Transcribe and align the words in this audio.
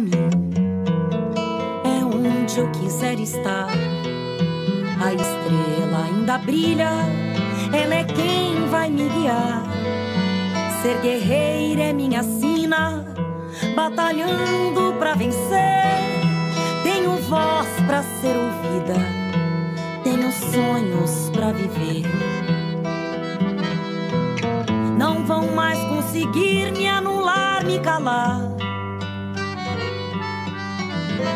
mim. 0.00 0.12
É 1.84 2.04
onde 2.04 2.58
eu 2.58 2.70
quiser 2.72 3.18
estar. 3.18 3.68
A 5.00 5.12
estrela 5.12 6.04
ainda 6.06 6.38
brilha, 6.38 6.90
ela 7.72 7.94
é 7.94 8.04
quem 8.04 8.66
vai 8.68 8.90
me 8.90 9.08
guiar. 9.08 9.62
Ser 10.82 10.98
guerreira 11.00 11.82
é 11.82 11.92
minha 11.92 12.22
sina, 12.22 13.04
batalhando 13.74 14.94
pra 14.98 15.14
vencer. 15.14 15.96
Tenho 16.82 17.16
voz 17.28 17.68
pra 17.86 18.02
ser 18.02 18.36
ouvida, 18.36 18.94
tenho 20.02 20.30
sonhos 20.32 21.30
pra 21.30 21.52
viver. 21.52 22.04
Não 24.98 25.24
vão 25.24 25.54
mais 25.54 25.78
conseguir 25.84 26.72
me 26.72 26.88
anular, 26.88 27.64
me 27.64 27.78
calar. 27.80 28.56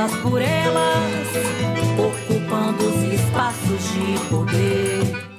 elas 0.00 0.16
por 0.22 0.40
elas, 0.40 1.28
ocupando 1.98 2.86
os 2.88 3.12
espaços 3.12 3.82
de 3.92 4.28
poder. 4.28 5.30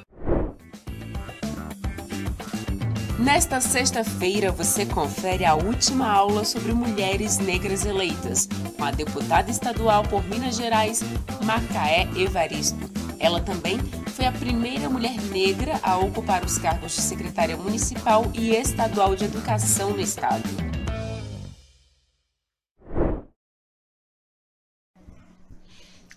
Nesta 3.18 3.60
sexta-feira, 3.60 4.52
você 4.52 4.86
confere 4.86 5.44
a 5.44 5.54
última 5.54 6.08
aula 6.08 6.44
sobre 6.44 6.72
mulheres 6.72 7.38
negras 7.38 7.84
eleitas, 7.84 8.48
com 8.76 8.84
a 8.84 8.92
deputada 8.92 9.50
estadual 9.50 10.04
por 10.04 10.24
Minas 10.28 10.56
Gerais, 10.56 11.02
Macaé 11.44 12.08
Evaristo. 12.16 12.78
Ela 13.18 13.40
também 13.40 13.78
foi 14.14 14.26
a 14.26 14.32
primeira 14.32 14.88
mulher 14.88 15.20
negra 15.32 15.80
a 15.82 15.96
ocupar 15.96 16.44
os 16.44 16.58
cargos 16.58 16.94
de 16.94 17.00
secretária 17.00 17.56
municipal 17.56 18.30
e 18.32 18.54
estadual 18.54 19.16
de 19.16 19.24
educação 19.24 19.90
no 19.90 20.00
estado. 20.00 20.71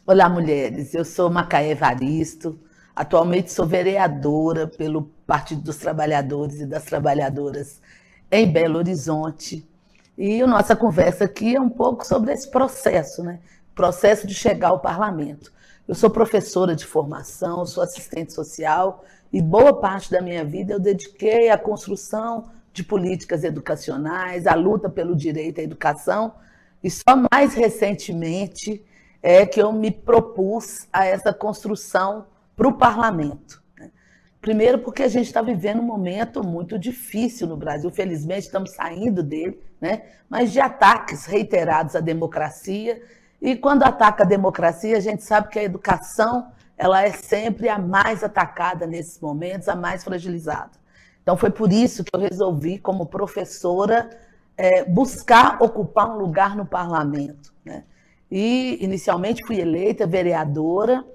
Olá, 0.07 0.29
mulheres. 0.29 0.93
Eu 0.93 1.03
sou 1.03 1.31
Macaé 1.31 1.71
Evaristo. 1.71 2.59
Atualmente 2.95 3.51
sou 3.51 3.65
vereadora 3.65 4.67
pelo 4.67 5.09
Partido 5.25 5.63
dos 5.63 5.77
Trabalhadores 5.77 6.59
e 6.61 6.67
das 6.67 6.85
Trabalhadoras 6.85 7.81
em 8.31 8.45
Belo 8.45 8.77
Horizonte. 8.77 9.67
E 10.15 10.43
a 10.43 10.45
nossa 10.45 10.75
conversa 10.75 11.23
aqui 11.23 11.55
é 11.55 11.59
um 11.59 11.71
pouco 11.71 12.05
sobre 12.05 12.31
esse 12.31 12.51
processo, 12.51 13.23
né? 13.23 13.39
Processo 13.73 14.27
de 14.27 14.35
chegar 14.35 14.67
ao 14.67 14.79
parlamento. 14.79 15.51
Eu 15.87 15.95
sou 15.95 16.11
professora 16.11 16.75
de 16.75 16.85
formação, 16.85 17.65
sou 17.65 17.81
assistente 17.81 18.31
social 18.31 19.03
e 19.33 19.41
boa 19.41 19.73
parte 19.73 20.11
da 20.11 20.21
minha 20.21 20.45
vida 20.45 20.73
eu 20.73 20.79
dediquei 20.79 21.49
à 21.49 21.57
construção 21.57 22.51
de 22.71 22.83
políticas 22.83 23.43
educacionais, 23.43 24.45
à 24.45 24.53
luta 24.53 24.87
pelo 24.87 25.15
direito 25.15 25.61
à 25.61 25.63
educação 25.63 26.35
e 26.83 26.91
só 26.91 27.25
mais 27.33 27.55
recentemente 27.55 28.85
é 29.27 29.43
que 29.43 29.59
eu 29.59 29.73
me 29.73 29.89
propus 29.89 30.87
a 30.93 31.03
essa 31.03 31.33
construção 31.33 32.27
para 32.55 32.67
o 32.67 32.77
parlamento. 32.77 33.59
Né? 33.75 33.89
Primeiro, 34.39 34.77
porque 34.77 35.01
a 35.01 35.07
gente 35.07 35.25
está 35.25 35.41
vivendo 35.41 35.79
um 35.79 35.85
momento 35.85 36.45
muito 36.45 36.77
difícil 36.77 37.47
no 37.47 37.57
Brasil, 37.57 37.89
felizmente 37.89 38.45
estamos 38.45 38.75
saindo 38.75 39.23
dele, 39.23 39.59
né? 39.81 40.03
mas 40.29 40.51
de 40.51 40.59
ataques 40.59 41.25
reiterados 41.25 41.95
à 41.95 42.01
democracia. 42.01 43.01
E 43.41 43.55
quando 43.55 43.81
ataca 43.81 44.23
a 44.23 44.27
democracia, 44.27 44.95
a 44.95 44.99
gente 44.99 45.23
sabe 45.23 45.49
que 45.49 45.57
a 45.57 45.63
educação 45.63 46.51
ela 46.77 47.01
é 47.01 47.11
sempre 47.11 47.67
a 47.67 47.79
mais 47.79 48.23
atacada 48.23 48.85
nesses 48.85 49.19
momentos, 49.19 49.67
a 49.67 49.75
mais 49.75 50.03
fragilizada. 50.03 50.73
Então, 51.23 51.35
foi 51.35 51.49
por 51.49 51.73
isso 51.73 52.03
que 52.03 52.15
eu 52.15 52.19
resolvi, 52.19 52.77
como 52.77 53.07
professora, 53.07 54.07
é, 54.55 54.83
buscar 54.83 55.57
ocupar 55.63 56.11
um 56.11 56.19
lugar 56.19 56.55
no 56.55 56.63
parlamento. 56.63 57.51
Né? 57.65 57.85
E, 58.37 58.83
inicialmente, 58.83 59.45
fui 59.47 59.61
eleita 59.61 60.05
vereadora 60.05 61.05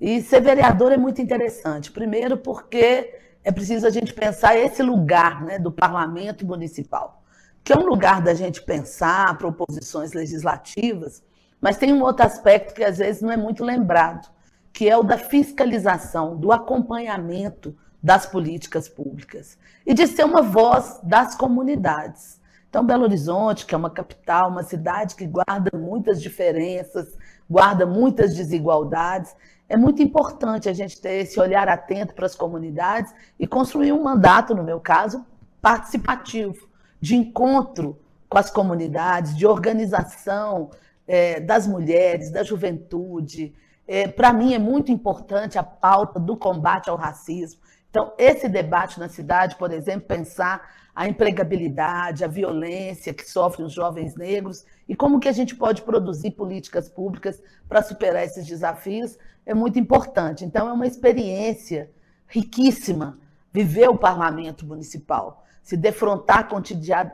e 0.00 0.22
ser 0.22 0.40
vereador 0.40 0.90
é 0.90 0.96
muito 0.96 1.20
interessante. 1.20 1.92
Primeiro, 1.92 2.38
porque 2.38 3.14
é 3.44 3.52
preciso 3.52 3.86
a 3.86 3.90
gente 3.90 4.14
pensar 4.14 4.56
esse 4.56 4.82
lugar 4.82 5.44
né, 5.44 5.58
do 5.58 5.70
parlamento 5.70 6.46
municipal, 6.46 7.22
que 7.62 7.74
é 7.74 7.76
um 7.76 7.84
lugar 7.84 8.22
da 8.22 8.32
gente 8.32 8.62
pensar 8.62 9.36
proposições 9.36 10.14
legislativas, 10.14 11.22
mas 11.60 11.76
tem 11.76 11.92
um 11.92 12.00
outro 12.00 12.24
aspecto 12.24 12.72
que 12.72 12.82
às 12.82 12.96
vezes 12.96 13.20
não 13.20 13.30
é 13.30 13.36
muito 13.36 13.62
lembrado, 13.62 14.30
que 14.72 14.88
é 14.88 14.96
o 14.96 15.02
da 15.02 15.18
fiscalização, 15.18 16.38
do 16.38 16.52
acompanhamento 16.52 17.76
das 18.02 18.24
políticas 18.24 18.88
públicas 18.88 19.58
e 19.84 19.92
de 19.92 20.06
ser 20.06 20.24
uma 20.24 20.40
voz 20.40 20.98
das 21.02 21.34
comunidades. 21.34 22.40
Então, 22.72 22.86
Belo 22.86 23.02
Horizonte, 23.02 23.66
que 23.66 23.74
é 23.74 23.76
uma 23.76 23.90
capital, 23.90 24.48
uma 24.48 24.62
cidade 24.62 25.14
que 25.14 25.26
guarda 25.26 25.76
muitas 25.76 26.22
diferenças, 26.22 27.18
guarda 27.48 27.84
muitas 27.84 28.34
desigualdades, 28.34 29.36
é 29.68 29.76
muito 29.76 30.02
importante 30.02 30.70
a 30.70 30.72
gente 30.72 30.98
ter 30.98 31.20
esse 31.20 31.38
olhar 31.38 31.68
atento 31.68 32.14
para 32.14 32.24
as 32.24 32.34
comunidades 32.34 33.12
e 33.38 33.46
construir 33.46 33.92
um 33.92 34.02
mandato, 34.02 34.54
no 34.54 34.64
meu 34.64 34.80
caso, 34.80 35.22
participativo, 35.60 36.66
de 36.98 37.14
encontro 37.14 38.00
com 38.26 38.38
as 38.38 38.50
comunidades, 38.50 39.36
de 39.36 39.46
organização 39.46 40.70
é, 41.06 41.40
das 41.40 41.66
mulheres, 41.66 42.30
da 42.30 42.42
juventude. 42.42 43.54
É, 43.86 44.08
para 44.08 44.32
mim 44.32 44.54
é 44.54 44.58
muito 44.58 44.90
importante 44.90 45.58
a 45.58 45.62
pauta 45.62 46.18
do 46.18 46.38
combate 46.38 46.88
ao 46.88 46.96
racismo. 46.96 47.60
Então, 47.92 48.14
esse 48.16 48.48
debate 48.48 48.98
na 48.98 49.10
cidade, 49.10 49.54
por 49.56 49.70
exemplo, 49.70 50.08
pensar 50.08 50.66
a 50.94 51.06
empregabilidade, 51.06 52.24
a 52.24 52.26
violência 52.26 53.12
que 53.12 53.30
sofrem 53.30 53.66
os 53.66 53.74
jovens 53.74 54.16
negros 54.16 54.64
e 54.88 54.96
como 54.96 55.20
que 55.20 55.28
a 55.28 55.32
gente 55.32 55.54
pode 55.54 55.82
produzir 55.82 56.30
políticas 56.30 56.88
públicas 56.88 57.42
para 57.68 57.82
superar 57.82 58.24
esses 58.24 58.46
desafios 58.46 59.18
é 59.44 59.52
muito 59.52 59.78
importante. 59.78 60.42
Então, 60.42 60.70
é 60.70 60.72
uma 60.72 60.86
experiência 60.86 61.90
riquíssima 62.26 63.18
viver 63.52 63.90
o 63.90 63.98
parlamento 63.98 64.64
municipal, 64.64 65.44
se 65.62 65.76
defrontar 65.76 66.48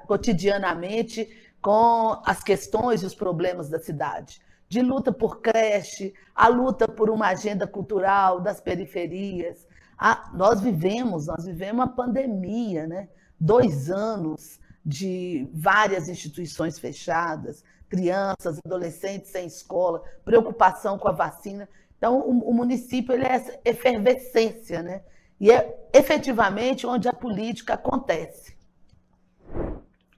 cotidianamente 0.06 1.28
com 1.60 2.22
as 2.25 2.41
questões 2.41 3.03
e 3.03 3.06
os 3.06 3.16
problemas 3.16 3.69
da 3.69 3.81
cidade. 3.81 4.41
De 4.69 4.81
luta 4.81 5.10
por 5.10 5.41
creche, 5.41 6.15
a 6.33 6.47
luta 6.47 6.87
por 6.87 7.10
uma 7.10 7.27
agenda 7.27 7.66
cultural 7.66 8.41
das 8.41 8.60
periferias. 8.60 9.66
Ah, 9.98 10.31
nós 10.32 10.60
vivemos, 10.60 11.26
nós 11.26 11.44
vivemos 11.44 11.75
uma 11.75 11.88
pandemia, 11.88 12.86
né? 12.86 13.09
dois 13.38 13.91
anos 13.91 14.60
de 14.84 15.48
várias 15.53 16.09
instituições 16.09 16.78
fechadas, 16.78 17.65
crianças, 17.89 18.59
adolescentes 18.65 19.30
sem 19.30 19.47
escola, 19.47 20.03
preocupação 20.24 20.98
com 20.98 21.09
a 21.09 21.12
vacina. 21.12 21.68
Então, 21.97 22.21
o, 22.21 22.50
o 22.50 22.54
município 22.54 23.12
ele 23.12 23.24
é 23.24 23.33
essa 23.33 23.60
efervescência, 23.65 24.83
né? 24.83 25.03
E 25.41 25.50
é 25.50 25.89
efetivamente 25.92 26.86
onde 26.86 27.09
a 27.09 27.12
política 27.12 27.74
acontece. 27.74 28.56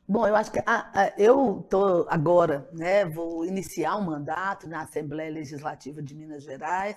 Bom, 0.09 0.27
eu 0.27 0.35
acho 0.35 0.50
que 0.50 0.59
ah, 0.67 0.91
ah 0.93 1.12
eu 1.17 1.61
estou 1.61 2.06
agora, 2.09 2.69
né, 2.73 3.05
vou 3.05 3.44
iniciar 3.44 3.97
um 3.97 4.03
mandato 4.03 4.69
na 4.69 4.82
Assembleia 4.82 5.31
Legislativa 5.31 6.03
de 6.03 6.15
Minas 6.15 6.43
Gerais. 6.43 6.97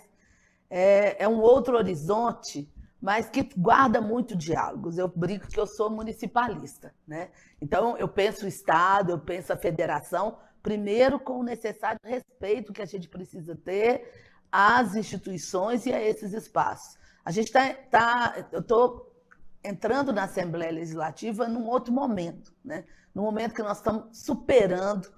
É, 0.70 1.24
é 1.24 1.28
um 1.28 1.40
outro 1.40 1.78
horizonte, 1.78 2.73
mas 3.04 3.30
que 3.30 3.44
guarda 3.58 4.00
muito 4.00 4.34
diálogos. 4.34 4.98
Eu 4.98 5.10
brinco 5.10 5.50
que 5.50 5.60
eu 5.60 5.68
sou 5.68 5.90
municipalista, 5.90 6.96
né? 7.06 7.32
Então 7.62 7.98
eu 7.98 8.08
penso 8.08 8.46
o 8.46 8.48
Estado, 8.48 9.12
eu 9.12 9.20
penso 9.20 9.52
a 9.52 9.58
federação, 9.58 10.38
primeiro 10.62 11.20
com 11.20 11.38
o 11.38 11.44
necessário 11.44 12.00
respeito 12.06 12.72
que 12.72 12.82
a 12.82 12.86
gente 12.86 13.10
precisa 13.10 13.58
ter 13.58 14.10
às 14.50 14.96
instituições 14.96 15.86
e 15.86 15.92
a 15.92 16.02
esses 16.02 16.32
espaços. 16.32 16.98
A 17.26 17.30
gente 17.30 17.48
está. 17.48 17.74
Tá, 17.92 18.48
eu 18.54 18.62
estou 18.62 19.14
entrando 19.62 20.14
na 20.14 20.24
Assembleia 20.24 20.72
Legislativa 20.72 21.46
num 21.46 21.68
outro 21.68 21.92
momento, 21.92 22.54
né? 22.64 22.86
no 23.14 23.24
momento 23.24 23.54
que 23.54 23.62
nós 23.62 23.80
estamos 23.80 24.18
superando 24.18 25.12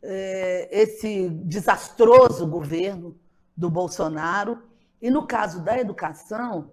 eh, 0.00 0.68
esse 0.70 1.28
desastroso 1.28 2.46
governo 2.46 3.18
do 3.56 3.68
Bolsonaro. 3.68 4.62
E 5.00 5.10
no 5.10 5.26
caso 5.26 5.60
da 5.64 5.76
educação, 5.76 6.70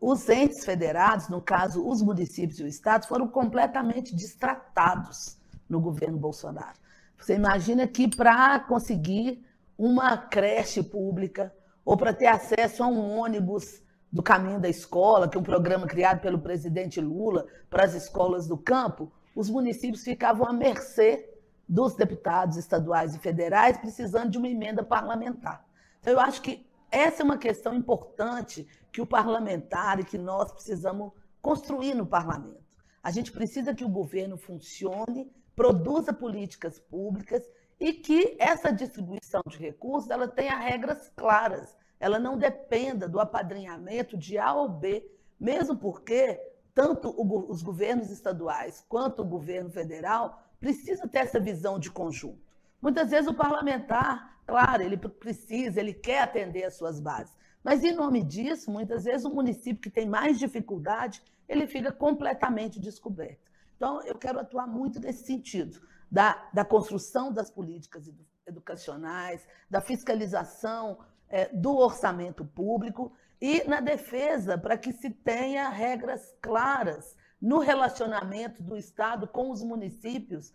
os 0.00 0.28
entes 0.28 0.64
federados, 0.64 1.28
no 1.28 1.40
caso 1.40 1.86
os 1.86 2.00
municípios 2.02 2.60
e 2.60 2.62
o 2.62 2.68
Estado, 2.68 3.06
foram 3.06 3.26
completamente 3.26 4.14
distratados 4.14 5.38
no 5.68 5.80
governo 5.80 6.16
Bolsonaro. 6.16 6.78
Você 7.18 7.34
imagina 7.34 7.86
que 7.86 8.08
para 8.08 8.60
conseguir 8.60 9.44
uma 9.76 10.16
creche 10.16 10.82
pública 10.82 11.52
ou 11.84 11.96
para 11.96 12.12
ter 12.12 12.26
acesso 12.26 12.82
a 12.82 12.86
um 12.86 13.18
ônibus 13.18 13.82
do 14.10 14.22
caminho 14.22 14.60
da 14.60 14.68
escola, 14.68 15.28
que 15.28 15.36
é 15.36 15.40
um 15.40 15.44
programa 15.44 15.86
criado 15.86 16.20
pelo 16.20 16.38
presidente 16.38 17.00
Lula 17.00 17.46
para 17.68 17.84
as 17.84 17.94
escolas 17.94 18.46
do 18.46 18.56
campo, 18.56 19.12
os 19.34 19.50
municípios 19.50 20.02
ficavam 20.02 20.46
à 20.46 20.52
mercê 20.52 21.28
dos 21.68 21.94
deputados 21.94 22.56
estaduais 22.56 23.14
e 23.14 23.18
federais 23.18 23.76
precisando 23.76 24.30
de 24.30 24.38
uma 24.38 24.48
emenda 24.48 24.82
parlamentar. 24.82 25.64
Então, 26.00 26.12
eu 26.12 26.20
acho 26.20 26.40
que 26.40 26.66
essa 26.90 27.22
é 27.22 27.24
uma 27.24 27.38
questão 27.38 27.74
importante 27.74 28.66
que 28.90 29.00
o 29.00 29.06
parlamentar 29.06 30.00
e 30.00 30.04
que 30.04 30.18
nós 30.18 30.52
precisamos 30.52 31.12
construir 31.40 31.94
no 31.94 32.06
parlamento. 32.06 32.66
A 33.02 33.10
gente 33.10 33.30
precisa 33.30 33.74
que 33.74 33.84
o 33.84 33.88
governo 33.88 34.36
funcione, 34.36 35.30
produza 35.54 36.12
políticas 36.12 36.78
públicas 36.78 37.48
e 37.78 37.92
que 37.92 38.36
essa 38.38 38.72
distribuição 38.72 39.42
de 39.46 39.58
recursos 39.58 40.10
ela 40.10 40.26
tenha 40.26 40.56
regras 40.56 41.10
claras, 41.16 41.76
ela 42.00 42.18
não 42.18 42.36
dependa 42.36 43.08
do 43.08 43.20
apadrinhamento 43.20 44.16
de 44.16 44.38
A 44.38 44.52
ou 44.54 44.68
B, 44.68 45.08
mesmo 45.38 45.76
porque 45.76 46.40
tanto 46.74 47.14
os 47.18 47.62
governos 47.62 48.10
estaduais 48.10 48.84
quanto 48.88 49.22
o 49.22 49.26
governo 49.26 49.70
federal 49.70 50.42
precisa 50.60 51.08
ter 51.08 51.18
essa 51.18 51.40
visão 51.40 51.78
de 51.78 51.90
conjunto. 51.90 52.47
Muitas 52.80 53.10
vezes 53.10 53.28
o 53.28 53.34
parlamentar, 53.34 54.38
claro, 54.46 54.82
ele 54.82 54.96
precisa, 54.96 55.80
ele 55.80 55.92
quer 55.92 56.22
atender 56.22 56.64
as 56.64 56.74
suas 56.74 57.00
bases, 57.00 57.36
mas 57.62 57.82
em 57.82 57.92
nome 57.92 58.22
disso, 58.22 58.70
muitas 58.70 59.04
vezes 59.04 59.24
o 59.24 59.34
município 59.34 59.82
que 59.82 59.90
tem 59.90 60.08
mais 60.08 60.38
dificuldade, 60.38 61.22
ele 61.48 61.66
fica 61.66 61.90
completamente 61.90 62.78
descoberto. 62.78 63.48
Então, 63.76 64.02
eu 64.02 64.16
quero 64.16 64.38
atuar 64.38 64.66
muito 64.66 65.00
nesse 65.00 65.24
sentido, 65.24 65.80
da, 66.10 66.48
da 66.52 66.64
construção 66.64 67.32
das 67.32 67.50
políticas 67.50 68.10
educacionais, 68.46 69.46
da 69.68 69.80
fiscalização 69.80 70.98
é, 71.28 71.48
do 71.48 71.76
orçamento 71.76 72.44
público 72.44 73.12
e 73.40 73.62
na 73.64 73.80
defesa 73.80 74.56
para 74.56 74.76
que 74.76 74.92
se 74.92 75.10
tenha 75.10 75.68
regras 75.68 76.34
claras 76.40 77.16
no 77.40 77.58
relacionamento 77.58 78.62
do 78.62 78.76
Estado 78.76 79.28
com 79.28 79.50
os 79.50 79.62
municípios, 79.62 80.52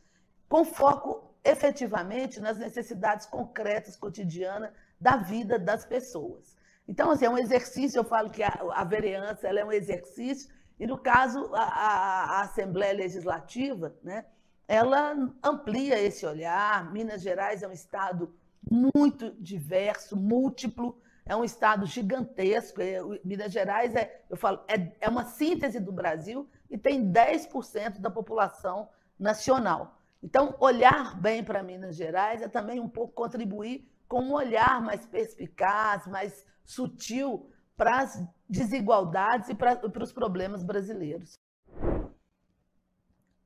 com 0.49 0.65
foco 0.65 1.32
efetivamente 1.43 2.39
nas 2.39 2.57
necessidades 2.57 3.25
concretas, 3.25 3.95
cotidianas 3.95 4.71
da 4.99 5.17
vida 5.17 5.59
das 5.59 5.85
pessoas. 5.85 6.55
Então, 6.87 7.11
assim, 7.11 7.25
é 7.25 7.29
um 7.29 7.37
exercício, 7.37 7.99
eu 7.99 8.03
falo 8.03 8.29
que 8.29 8.43
a, 8.43 8.53
a 8.73 8.83
vereança 8.83 9.47
ela 9.47 9.59
é 9.59 9.65
um 9.65 9.71
exercício, 9.71 10.49
e 10.79 10.87
no 10.87 10.97
caso, 10.97 11.53
a, 11.53 11.63
a, 11.63 12.23
a 12.23 12.41
Assembleia 12.41 12.93
Legislativa, 12.93 13.95
né, 14.03 14.25
ela 14.67 15.15
amplia 15.43 15.99
esse 15.99 16.25
olhar. 16.25 16.91
Minas 16.91 17.21
Gerais 17.21 17.61
é 17.63 17.67
um 17.67 17.71
estado 17.71 18.33
muito 18.69 19.31
diverso, 19.39 20.15
múltiplo, 20.15 20.99
é 21.25 21.35
um 21.35 21.43
estado 21.43 21.85
gigantesco. 21.85 22.81
É, 22.81 22.99
Minas 23.23 23.51
Gerais 23.51 23.95
é, 23.95 24.23
eu 24.29 24.37
falo, 24.37 24.61
é, 24.67 24.91
é 24.99 25.09
uma 25.09 25.25
síntese 25.25 25.79
do 25.79 25.91
Brasil 25.91 26.49
e 26.69 26.77
tem 26.77 27.11
10% 27.11 27.99
da 27.99 28.09
população 28.09 28.89
nacional. 29.19 30.01
Então, 30.23 30.55
olhar 30.61 31.19
bem 31.19 31.43
para 31.43 31.61
Minas 31.61 31.97
Gerais 31.97 32.41
é 32.41 32.47
também 32.47 32.79
um 32.79 32.87
pouco 32.87 33.13
contribuir 33.13 33.85
com 34.07 34.21
um 34.21 34.33
olhar 34.33 34.81
mais 34.81 35.05
perspicaz, 35.05 36.07
mais 36.07 36.45
sutil 36.63 37.51
para 37.75 38.03
as 38.03 38.23
desigualdades 38.47 39.49
e 39.49 39.55
para, 39.55 39.81
os 40.01 40.13
problemas 40.13 40.63
brasileiros. 40.63 41.37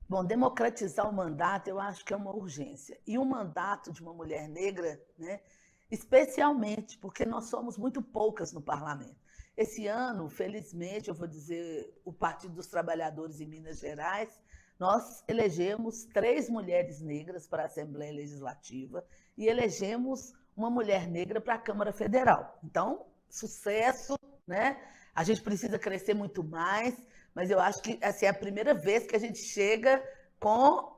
Bom, 0.08 0.24
democratizar 0.24 1.10
o 1.10 1.14
mandato 1.14 1.68
eu 1.68 1.80
acho 1.80 2.06
que 2.06 2.14
é 2.14 2.18
uma 2.18 2.34
urgência. 2.34 3.00
E 3.08 3.18
o 3.18 3.26
mandato 3.26 3.92
de 3.92 4.02
uma 4.02 4.14
mulher 4.14 4.48
negra, 4.48 5.02
né, 5.18 5.42
especialmente 5.90 6.98
porque 7.00 7.26
nós 7.26 7.46
somos 7.46 7.76
muito 7.76 8.04
poucas 8.04 8.54
no 8.54 8.62
parlamento. 8.62 9.18
Esse 9.58 9.88
ano, 9.88 10.30
felizmente, 10.30 11.10
eu 11.10 11.16
vou 11.16 11.28
dizer, 11.28 12.00
o 12.06 12.14
Partido 12.14 12.54
dos 12.54 12.68
Trabalhadores 12.68 13.42
em 13.42 13.48
Minas 13.48 13.80
Gerais, 13.80 14.40
nós 14.80 15.24
elegemos 15.28 16.06
três 16.06 16.50
mulheres 16.50 17.02
negras 17.02 17.48
para 17.48 17.64
a 17.64 17.66
Assembleia 17.66 18.12
Legislativa 18.12 19.04
e 19.38 19.48
elegemos 19.48 20.34
uma 20.56 20.70
mulher 20.70 21.08
negra 21.08 21.42
para 21.42 21.56
a 21.56 21.60
Câmara 21.60 21.92
Federal. 21.92 22.60
Então, 22.64 23.06
sucesso, 23.30 24.18
né? 24.46 24.78
A 25.14 25.24
gente 25.24 25.42
precisa 25.42 25.80
crescer 25.80 26.14
muito 26.14 26.44
mais, 26.44 26.96
mas 27.34 27.50
eu 27.50 27.60
acho 27.60 27.82
que 27.82 28.00
assim, 28.04 28.26
é 28.26 28.30
a 28.30 28.34
primeira 28.34 28.74
vez 28.74 29.06
que 29.06 29.16
a 29.16 29.20
gente 29.20 29.40
chega 29.40 30.04
com, 30.40 30.96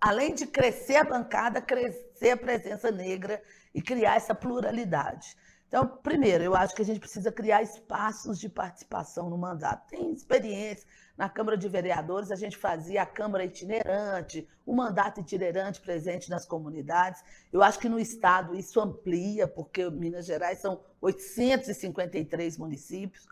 além 0.00 0.34
de 0.34 0.46
crescer 0.46 0.96
a 0.96 1.04
bancada, 1.04 1.60
crescer 1.60 2.30
a 2.30 2.36
presença 2.36 2.90
negra 2.90 3.42
e 3.74 3.82
criar 3.82 4.16
essa 4.16 4.34
pluralidade. 4.34 5.36
Então, 5.68 5.86
primeiro, 5.86 6.42
eu 6.42 6.56
acho 6.56 6.74
que 6.74 6.80
a 6.80 6.84
gente 6.84 6.98
precisa 6.98 7.30
criar 7.30 7.62
espaços 7.62 8.40
de 8.40 8.48
participação 8.48 9.28
no 9.28 9.36
mandato. 9.36 9.86
Tem 9.90 10.10
experiência 10.12 10.86
na 11.14 11.28
Câmara 11.28 11.58
de 11.58 11.68
Vereadores, 11.68 12.30
a 12.30 12.36
gente 12.36 12.56
fazia 12.56 13.02
a 13.02 13.06
Câmara 13.06 13.44
itinerante, 13.44 14.48
o 14.64 14.74
mandato 14.74 15.20
itinerante 15.20 15.80
presente 15.80 16.30
nas 16.30 16.46
comunidades. 16.46 17.22
Eu 17.52 17.62
acho 17.62 17.78
que 17.78 17.88
no 17.88 18.00
Estado 18.00 18.54
isso 18.54 18.80
amplia, 18.80 19.46
porque 19.46 19.90
Minas 19.90 20.24
Gerais 20.24 20.58
são 20.58 20.80
853 21.02 22.56
municípios. 22.56 23.26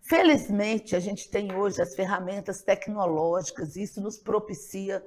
Felizmente, 0.00 0.96
a 0.96 1.00
gente 1.00 1.30
tem 1.30 1.54
hoje 1.54 1.82
as 1.82 1.94
ferramentas 1.94 2.62
tecnológicas, 2.62 3.76
isso 3.76 4.00
nos 4.00 4.16
propicia 4.16 5.04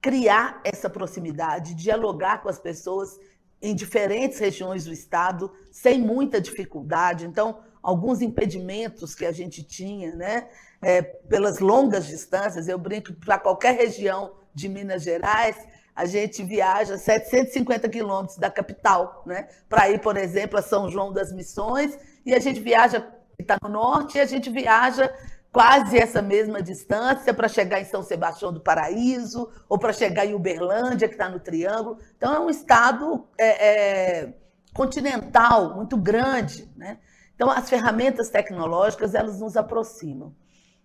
criar 0.00 0.60
essa 0.62 0.90
proximidade, 0.90 1.74
dialogar 1.74 2.42
com 2.42 2.48
as 2.48 2.58
pessoas 2.58 3.18
em 3.60 3.74
diferentes 3.74 4.38
regiões 4.38 4.84
do 4.84 4.92
estado, 4.92 5.52
sem 5.70 6.00
muita 6.00 6.40
dificuldade. 6.40 7.26
Então, 7.26 7.60
alguns 7.82 8.20
impedimentos 8.20 9.14
que 9.14 9.24
a 9.24 9.32
gente 9.32 9.62
tinha, 9.62 10.14
né, 10.14 10.48
é, 10.80 11.02
pelas 11.02 11.58
longas 11.58 12.06
distâncias, 12.06 12.68
eu 12.68 12.78
brinco 12.78 13.12
para 13.14 13.38
qualquer 13.38 13.76
região 13.76 14.32
de 14.54 14.68
Minas 14.68 15.02
Gerais, 15.02 15.56
a 15.94 16.06
gente 16.06 16.44
viaja 16.44 16.96
750 16.96 17.88
quilômetros 17.88 18.38
da 18.38 18.50
capital, 18.50 19.22
né, 19.26 19.48
para 19.68 19.90
ir, 19.90 20.00
por 20.00 20.16
exemplo, 20.16 20.58
a 20.58 20.62
São 20.62 20.88
João 20.88 21.12
das 21.12 21.32
Missões, 21.32 21.98
e 22.24 22.34
a 22.34 22.38
gente 22.38 22.60
viaja 22.60 23.14
está 23.40 23.56
no 23.62 23.68
norte, 23.68 24.18
e 24.18 24.20
a 24.20 24.26
gente 24.26 24.50
viaja 24.50 25.12
quase 25.52 25.98
essa 25.98 26.20
mesma 26.20 26.62
distância 26.62 27.32
para 27.32 27.48
chegar 27.48 27.80
em 27.80 27.84
São 27.84 28.02
Sebastião 28.02 28.52
do 28.52 28.60
Paraíso, 28.60 29.50
ou 29.68 29.78
para 29.78 29.92
chegar 29.92 30.26
em 30.26 30.34
Uberlândia, 30.34 31.08
que 31.08 31.14
está 31.14 31.28
no 31.28 31.40
Triângulo. 31.40 31.98
Então, 32.16 32.34
é 32.34 32.38
um 32.38 32.50
estado 32.50 33.26
é, 33.36 33.68
é, 33.68 34.34
continental, 34.74 35.74
muito 35.74 35.96
grande. 35.96 36.70
Né? 36.76 36.98
Então, 37.34 37.50
as 37.50 37.68
ferramentas 37.68 38.28
tecnológicas, 38.28 39.14
elas 39.14 39.40
nos 39.40 39.56
aproximam. 39.56 40.34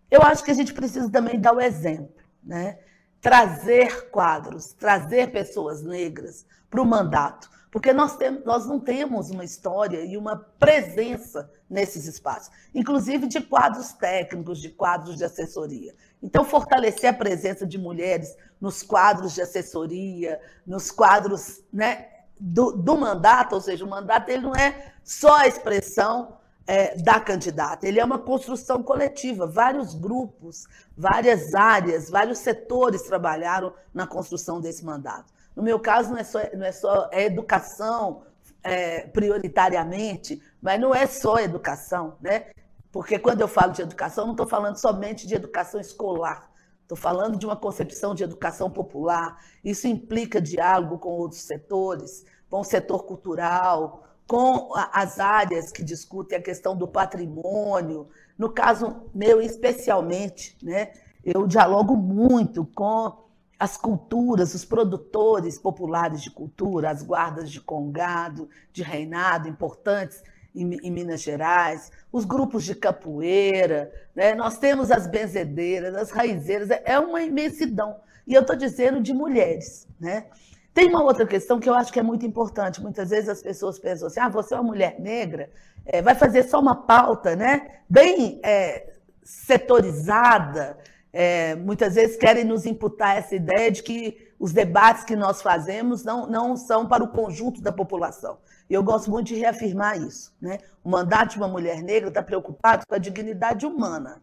Eu 0.09 0.21
acho 0.21 0.43
que 0.43 0.51
a 0.51 0.55
gente 0.55 0.73
precisa 0.73 1.09
também 1.09 1.39
dar 1.39 1.53
o 1.53 1.61
exemplo, 1.61 2.23
né? 2.43 2.77
trazer 3.19 4.09
quadros, 4.09 4.73
trazer 4.73 5.31
pessoas 5.31 5.81
negras 5.81 6.45
para 6.69 6.81
o 6.81 6.85
mandato. 6.85 7.49
Porque 7.73 7.91
nós, 7.91 8.15
nós 8.45 8.67
não 8.67 8.79
temos 8.79 9.31
uma 9.31 9.43
história 9.43 10.05
e 10.05 10.15
uma 10.15 10.37
presença 10.37 11.51
nesses 11.67 12.05
espaços, 12.05 12.51
inclusive 12.71 13.25
de 13.25 13.41
quadros 13.41 13.93
técnicos, 13.93 14.61
de 14.61 14.69
quadros 14.69 15.17
de 15.17 15.25
assessoria. 15.25 15.95
Então, 16.21 16.45
fortalecer 16.45 17.09
a 17.09 17.13
presença 17.13 17.65
de 17.65 17.79
mulheres 17.79 18.37
nos 18.61 18.83
quadros 18.83 19.33
de 19.33 19.41
assessoria, 19.41 20.39
nos 20.67 20.91
quadros 20.91 21.63
né, 21.73 22.09
do, 22.39 22.73
do 22.73 22.95
mandato, 22.95 23.55
ou 23.55 23.61
seja, 23.61 23.83
o 23.83 23.89
mandato 23.89 24.29
ele 24.29 24.43
não 24.43 24.55
é 24.55 24.93
só 25.03 25.37
a 25.37 25.47
expressão 25.47 26.37
é, 26.67 26.95
da 26.97 27.19
candidata, 27.19 27.87
ele 27.87 27.99
é 27.99 28.05
uma 28.05 28.19
construção 28.19 28.83
coletiva. 28.83 29.47
Vários 29.47 29.95
grupos, 29.95 30.67
várias 30.95 31.55
áreas, 31.55 32.07
vários 32.07 32.37
setores 32.37 33.01
trabalharam 33.01 33.73
na 33.91 34.05
construção 34.05 34.61
desse 34.61 34.85
mandato. 34.85 35.32
No 35.55 35.63
meu 35.63 35.79
caso, 35.79 36.11
não 36.11 36.17
é 36.17 36.23
só, 36.23 36.39
não 36.53 36.65
é 36.65 36.71
só 36.71 37.09
é 37.11 37.25
educação 37.25 38.23
é, 38.63 39.01
prioritariamente, 39.07 40.41
mas 40.61 40.79
não 40.79 40.93
é 40.93 41.05
só 41.05 41.39
educação, 41.39 42.17
né? 42.21 42.47
Porque 42.91 43.17
quando 43.17 43.41
eu 43.41 43.47
falo 43.47 43.73
de 43.73 43.81
educação, 43.81 44.25
não 44.25 44.33
estou 44.33 44.47
falando 44.47 44.77
somente 44.77 45.27
de 45.27 45.33
educação 45.33 45.81
escolar, 45.81 46.49
estou 46.81 46.97
falando 46.97 47.37
de 47.37 47.45
uma 47.45 47.55
concepção 47.55 48.13
de 48.13 48.23
educação 48.23 48.69
popular. 48.69 49.39
Isso 49.63 49.87
implica 49.87 50.39
diálogo 50.39 50.99
com 50.99 51.09
outros 51.09 51.41
setores, 51.41 52.23
com 52.49 52.59
o 52.59 52.63
setor 52.63 53.03
cultural, 53.03 54.03
com 54.27 54.71
as 54.91 55.19
áreas 55.19 55.71
que 55.71 55.83
discutem 55.83 56.37
a 56.37 56.41
questão 56.41 56.75
do 56.77 56.87
patrimônio. 56.87 58.07
No 58.37 58.49
caso 58.49 59.09
meu, 59.13 59.41
especialmente, 59.41 60.57
né, 60.61 60.93
eu 61.23 61.47
dialogo 61.47 61.95
muito 61.95 62.65
com 62.75 63.23
as 63.59 63.77
culturas, 63.77 64.53
os 64.53 64.65
produtores 64.65 65.57
populares 65.57 66.21
de 66.21 66.29
cultura, 66.29 66.89
as 66.89 67.03
guardas 67.03 67.49
de 67.49 67.61
congado, 67.61 68.49
de 68.71 68.83
reinado, 68.83 69.47
importantes 69.47 70.21
em, 70.55 70.75
em 70.83 70.91
Minas 70.91 71.21
Gerais, 71.21 71.91
os 72.11 72.25
grupos 72.25 72.63
de 72.63 72.75
capoeira, 72.75 73.91
né? 74.15 74.35
nós 74.35 74.57
temos 74.57 74.91
as 74.91 75.07
benzedeiras, 75.07 75.95
as 75.95 76.11
raizeiras, 76.11 76.69
é, 76.69 76.83
é 76.85 76.99
uma 76.99 77.21
imensidão. 77.21 77.95
E 78.27 78.33
eu 78.33 78.41
estou 78.41 78.55
dizendo 78.55 79.01
de 79.01 79.13
mulheres. 79.13 79.87
Né? 79.99 80.25
Tem 80.73 80.89
uma 80.89 81.03
outra 81.03 81.25
questão 81.25 81.59
que 81.59 81.69
eu 81.69 81.73
acho 81.73 81.91
que 81.91 81.99
é 81.99 82.03
muito 82.03 82.25
importante. 82.25 82.81
Muitas 82.81 83.09
vezes 83.09 83.29
as 83.29 83.41
pessoas 83.41 83.77
pensam 83.77 84.07
assim: 84.07 84.19
ah, 84.19 84.29
você 84.29 84.53
é 84.53 84.57
uma 84.57 84.63
mulher 84.63 84.99
negra, 84.99 85.49
é, 85.85 86.01
vai 86.01 86.15
fazer 86.15 86.43
só 86.43 86.59
uma 86.59 86.75
pauta 86.75 87.35
né? 87.35 87.79
bem 87.89 88.39
é, 88.43 88.93
setorizada. 89.23 90.77
É, 91.13 91.55
muitas 91.55 91.93
vezes 91.93 92.17
querem 92.17 92.43
nos 92.43 92.65
imputar 92.65 93.17
essa 93.17 93.35
ideia 93.35 93.71
de 93.71 93.83
que 93.83 94.33
os 94.39 94.51
debates 94.51 95.03
que 95.03 95.15
nós 95.15 95.41
fazemos 95.41 96.03
não, 96.03 96.27
não 96.27 96.57
são 96.57 96.87
para 96.87 97.03
o 97.03 97.07
conjunto 97.07 97.61
da 97.61 97.71
população. 97.71 98.39
E 98.67 98.73
eu 98.73 98.81
gosto 98.81 99.11
muito 99.11 99.27
de 99.27 99.35
reafirmar 99.35 100.01
isso. 100.01 100.33
Né? 100.41 100.57
O 100.83 100.89
mandato 100.89 101.31
de 101.33 101.37
uma 101.37 101.47
mulher 101.47 101.83
negra 101.83 102.09
está 102.09 102.23
preocupado 102.23 102.85
com 102.87 102.95
a 102.95 102.97
dignidade 102.97 103.65
humana, 103.65 104.21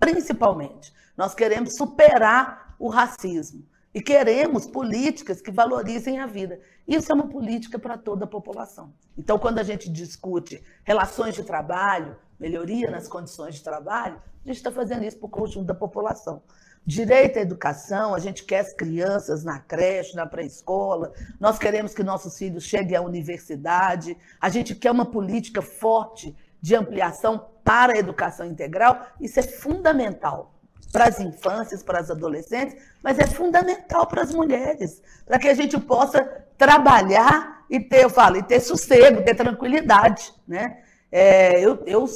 principalmente. 0.00 0.92
Nós 1.16 1.34
queremos 1.34 1.76
superar 1.76 2.74
o 2.78 2.88
racismo 2.88 3.62
e 3.94 4.00
queremos 4.00 4.66
políticas 4.66 5.40
que 5.40 5.50
valorizem 5.50 6.18
a 6.18 6.26
vida. 6.26 6.60
Isso 6.88 7.12
é 7.12 7.14
uma 7.14 7.28
política 7.28 7.78
para 7.78 7.98
toda 7.98 8.24
a 8.24 8.28
população. 8.28 8.92
Então, 9.16 9.38
quando 9.38 9.58
a 9.58 9.62
gente 9.62 9.90
discute 9.90 10.62
relações 10.82 11.34
de 11.34 11.42
trabalho, 11.42 12.16
melhoria 12.40 12.90
nas 12.90 13.06
condições 13.06 13.54
de 13.54 13.62
trabalho, 13.62 14.20
a 14.44 14.48
gente 14.48 14.56
está 14.56 14.72
fazendo 14.72 15.04
isso 15.04 15.18
para 15.18 15.26
o 15.26 15.30
conjunto 15.30 15.66
da 15.66 15.74
população. 15.74 16.42
Direito 16.84 17.38
à 17.38 17.42
educação, 17.42 18.12
a 18.12 18.18
gente 18.18 18.44
quer 18.44 18.60
as 18.60 18.72
crianças 18.72 19.44
na 19.44 19.60
creche, 19.60 20.16
na 20.16 20.26
pré-escola, 20.26 21.12
nós 21.38 21.56
queremos 21.56 21.94
que 21.94 22.02
nossos 22.02 22.36
filhos 22.36 22.64
cheguem 22.64 22.96
à 22.96 23.02
universidade, 23.02 24.16
a 24.40 24.48
gente 24.48 24.74
quer 24.74 24.90
uma 24.90 25.06
política 25.06 25.62
forte 25.62 26.36
de 26.60 26.74
ampliação 26.74 27.46
para 27.62 27.92
a 27.92 27.98
educação 27.98 28.46
integral, 28.46 29.06
isso 29.20 29.38
é 29.38 29.42
fundamental 29.42 30.51
para 30.92 31.06
as 31.06 31.18
infâncias, 31.18 31.82
para 31.82 31.98
as 31.98 32.10
adolescentes, 32.10 32.76
mas 33.02 33.18
é 33.18 33.26
fundamental 33.26 34.06
para 34.06 34.22
as 34.22 34.32
mulheres, 34.32 35.02
para 35.24 35.38
que 35.38 35.48
a 35.48 35.54
gente 35.54 35.80
possa 35.80 36.22
trabalhar 36.58 37.64
e 37.70 37.80
ter, 37.80 38.04
eu 38.04 38.10
falo, 38.10 38.36
e 38.36 38.42
ter 38.42 38.60
sossego, 38.60 39.24
ter 39.24 39.34
tranquilidade, 39.34 40.30
né? 40.46 40.82
É, 41.10 41.58
eu, 41.58 41.82
eu 41.86 42.06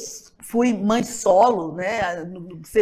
fui 0.43 0.71
mãe 0.73 1.03
solo, 1.03 1.73
né? 1.73 2.23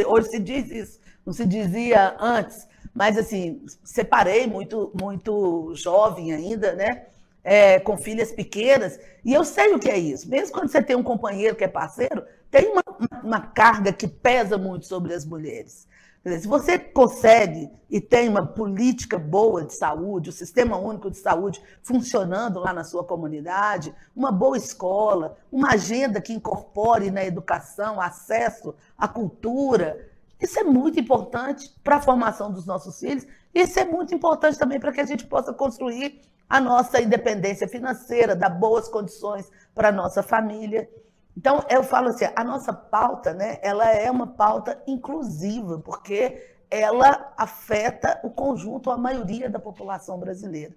Hoje 0.05 0.29
se 0.29 0.39
diz 0.39 0.69
isso, 0.69 0.99
não 1.25 1.31
se 1.31 1.45
dizia 1.45 2.15
antes, 2.19 2.67
mas 2.93 3.17
assim, 3.17 3.65
separei 3.83 4.45
muito, 4.45 4.91
muito 4.99 5.73
jovem 5.75 6.33
ainda, 6.33 6.73
né? 6.73 7.05
É, 7.43 7.79
com 7.79 7.95
filhas 7.95 8.31
pequenas, 8.31 8.99
e 9.23 9.33
eu 9.33 9.45
sei 9.45 9.71
o 9.73 9.79
que 9.79 9.89
é 9.89 9.97
isso. 9.97 10.27
Mesmo 10.27 10.53
quando 10.53 10.67
você 10.67 10.81
tem 10.81 10.95
um 10.95 11.03
companheiro 11.03 11.55
que 11.55 11.63
é 11.63 11.67
parceiro, 11.67 12.25
tem 12.55 12.71
uma, 12.71 12.83
uma 13.21 13.41
carga 13.41 13.91
que 13.91 14.07
pesa 14.07 14.57
muito 14.57 14.85
sobre 14.85 15.13
as 15.13 15.25
mulheres. 15.25 15.85
Se 16.23 16.47
você 16.47 16.79
consegue 16.79 17.69
e 17.89 17.99
tem 17.99 18.29
uma 18.29 18.47
política 18.47 19.19
boa 19.19 19.65
de 19.65 19.73
saúde, 19.73 20.29
o 20.29 20.33
sistema 20.33 20.77
único 20.77 21.11
de 21.11 21.17
saúde 21.17 21.61
funcionando 21.83 22.61
lá 22.61 22.71
na 22.71 22.85
sua 22.85 23.03
comunidade, 23.03 23.93
uma 24.15 24.31
boa 24.31 24.55
escola, 24.55 25.37
uma 25.51 25.73
agenda 25.73 26.21
que 26.21 26.31
incorpore 26.31 27.11
na 27.11 27.25
educação 27.25 27.99
acesso 27.99 28.73
à 28.97 29.05
cultura, 29.05 30.09
isso 30.41 30.57
é 30.57 30.63
muito 30.63 30.97
importante 30.97 31.75
para 31.83 31.97
a 31.97 32.01
formação 32.01 32.49
dos 32.49 32.65
nossos 32.65 32.97
filhos. 32.97 33.27
Isso 33.53 33.77
é 33.79 33.83
muito 33.83 34.15
importante 34.15 34.57
também 34.57 34.79
para 34.79 34.93
que 34.93 35.01
a 35.01 35.05
gente 35.05 35.27
possa 35.27 35.53
construir 35.53 36.21
a 36.49 36.61
nossa 36.61 37.01
independência 37.01 37.67
financeira, 37.67 38.35
dar 38.35 38.49
boas 38.49 38.87
condições 38.87 39.51
para 39.73 39.89
a 39.89 39.91
nossa 39.91 40.23
família. 40.23 40.89
Então, 41.37 41.63
eu 41.69 41.83
falo 41.83 42.09
assim, 42.09 42.25
a 42.35 42.43
nossa 42.43 42.71
pauta, 42.71 43.33
né, 43.33 43.57
ela 43.61 43.89
é 43.89 44.09
uma 44.09 44.27
pauta 44.27 44.81
inclusiva, 44.87 45.79
porque 45.79 46.55
ela 46.69 47.33
afeta 47.37 48.19
o 48.23 48.29
conjunto, 48.29 48.89
a 48.89 48.97
maioria 48.97 49.49
da 49.49 49.59
população 49.59 50.17
brasileira. 50.17 50.75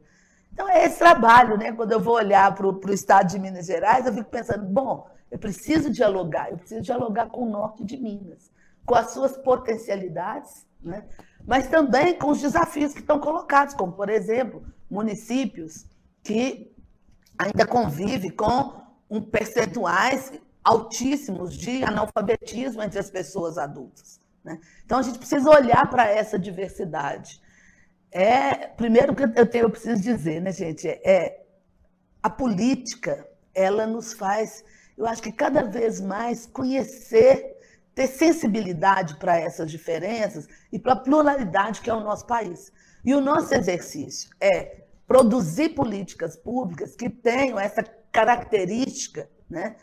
Então, 0.52 0.68
é 0.68 0.84
esse 0.84 0.98
trabalho, 0.98 1.56
né? 1.56 1.72
Quando 1.72 1.92
eu 1.92 2.00
vou 2.00 2.14
olhar 2.14 2.52
para 2.54 2.66
o 2.66 2.92
estado 2.92 3.28
de 3.28 3.38
Minas 3.38 3.66
Gerais, 3.66 4.06
eu 4.06 4.12
fico 4.12 4.28
pensando, 4.28 4.64
bom, 4.64 5.06
eu 5.30 5.38
preciso 5.38 5.90
dialogar, 5.90 6.50
eu 6.50 6.58
preciso 6.58 6.80
dialogar 6.80 7.28
com 7.28 7.42
o 7.42 7.50
norte 7.50 7.84
de 7.84 7.96
Minas 7.96 8.50
com 8.88 8.94
as 8.94 9.10
suas 9.10 9.36
potencialidades, 9.36 10.66
né? 10.82 11.04
mas 11.46 11.68
também 11.68 12.18
com 12.18 12.30
os 12.30 12.40
desafios 12.40 12.94
que 12.94 13.00
estão 13.00 13.20
colocados, 13.20 13.74
como, 13.74 13.92
por 13.92 14.08
exemplo, 14.08 14.64
municípios 14.90 15.86
que 16.24 16.74
ainda 17.36 17.66
convivem 17.66 18.30
com 18.30 18.80
um 19.10 19.20
percentuais 19.20 20.32
altíssimos 20.62 21.56
de 21.56 21.82
analfabetismo 21.82 22.82
entre 22.82 22.98
as 22.98 23.10
pessoas 23.10 23.58
adultas. 23.58 24.20
Né? 24.44 24.58
Então, 24.84 24.98
a 24.98 25.02
gente 25.02 25.18
precisa 25.18 25.48
olhar 25.50 25.88
para 25.88 26.08
essa 26.08 26.38
diversidade. 26.38 27.40
É, 28.10 28.68
primeiro 28.68 29.14
que 29.14 29.22
eu, 29.22 29.46
tenho, 29.46 29.64
eu 29.64 29.70
preciso 29.70 30.00
dizer, 30.00 30.40
né, 30.40 30.52
gente, 30.52 30.88
é 30.88 31.44
a 32.22 32.30
política, 32.30 33.26
ela 33.54 33.86
nos 33.86 34.12
faz, 34.12 34.64
eu 34.96 35.06
acho 35.06 35.22
que 35.22 35.32
cada 35.32 35.62
vez 35.62 36.00
mais 36.00 36.46
conhecer 36.46 37.58
ter 37.98 38.06
sensibilidade 38.06 39.16
para 39.16 39.36
essas 39.36 39.68
diferenças 39.68 40.46
e 40.70 40.78
para 40.78 40.92
a 40.92 41.00
pluralidade 41.00 41.80
que 41.80 41.90
é 41.90 41.94
o 41.94 41.98
nosso 41.98 42.24
país. 42.28 42.70
E 43.04 43.12
o 43.12 43.20
nosso 43.20 43.52
exercício 43.52 44.30
é 44.40 44.84
produzir 45.04 45.70
políticas 45.70 46.36
públicas 46.36 46.94
que 46.94 47.10
tenham 47.10 47.58
essa 47.58 47.82
característica, 48.12 49.28
né, 49.50 49.74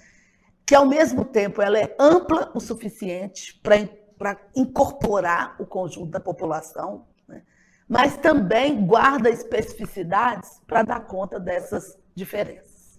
que 0.65 0.74
ao 0.74 0.86
mesmo 0.86 1.24
tempo 1.24 1.62
ela 1.62 1.79
é 1.79 1.95
ampla 2.00 2.51
o 2.55 2.60
suficiente 2.60 3.60
para 3.62 4.39
incorporar 4.55 5.55
o 5.60 5.65
conjunto 5.65 6.12
da 6.12 6.19
população, 6.19 7.07
né, 7.27 7.43
mas 7.88 8.17
também 8.17 8.86
guarda 8.86 9.29
especificidades 9.29 10.62
para 10.65 10.84
dar 10.84 11.01
conta 11.01 11.39
dessas 11.39 11.98
diferenças. 12.15 12.98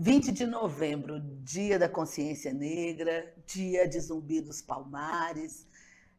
20 0.00 0.30
de 0.30 0.46
novembro, 0.46 1.20
Dia 1.42 1.76
da 1.76 1.88
Consciência 1.88 2.52
Negra, 2.52 3.34
Dia 3.44 3.88
de 3.88 3.98
Zumbi 3.98 4.40
dos 4.40 4.62
Palmares. 4.62 5.66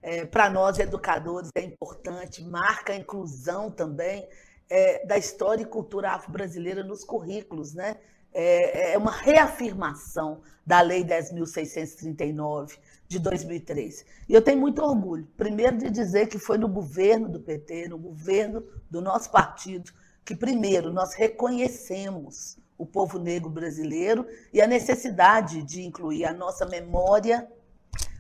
É, 0.02 0.26
Para 0.26 0.50
nós, 0.50 0.80
educadores, 0.80 1.50
é 1.56 1.62
importante, 1.62 2.44
marca 2.44 2.92
a 2.92 2.98
inclusão 2.98 3.72
também 3.72 4.28
é, 4.70 5.06
da 5.06 5.18
história 5.18 5.64
e 5.64 5.66
cultura 5.66 6.12
afro-brasileira 6.12 6.84
nos 6.84 7.06
currículos. 7.06 7.74
Né? 7.74 7.96
É, 8.42 8.94
é 8.94 8.98
uma 8.98 9.12
reafirmação 9.12 10.42
da 10.66 10.80
Lei 10.80 11.04
10.639 11.04 12.78
de 13.06 13.20
2003. 13.20 14.06
E 14.30 14.34
eu 14.34 14.42
tenho 14.42 14.60
muito 14.60 14.82
orgulho, 14.82 15.28
primeiro, 15.36 15.78
de 15.78 15.90
dizer 15.90 16.28
que 16.28 16.40
foi 16.40 16.58
no 16.58 16.70
governo 16.70 17.28
do 17.28 17.42
PT, 17.42 17.90
no 17.90 17.98
governo 17.98 18.64
do 18.90 19.02
nosso 19.02 19.30
partido, 19.30 19.92
que, 20.24 20.34
primeiro, 20.34 20.94
nós 20.94 21.14
reconhecemos 21.16 22.58
o 22.78 22.86
povo 22.86 23.20
negro 23.20 23.50
brasileiro 23.50 24.26
e 24.54 24.62
a 24.62 24.68
necessidade 24.68 25.62
de 25.64 25.82
incluir 25.82 26.24
a 26.24 26.32
nossa 26.32 26.66
memória, 26.66 27.46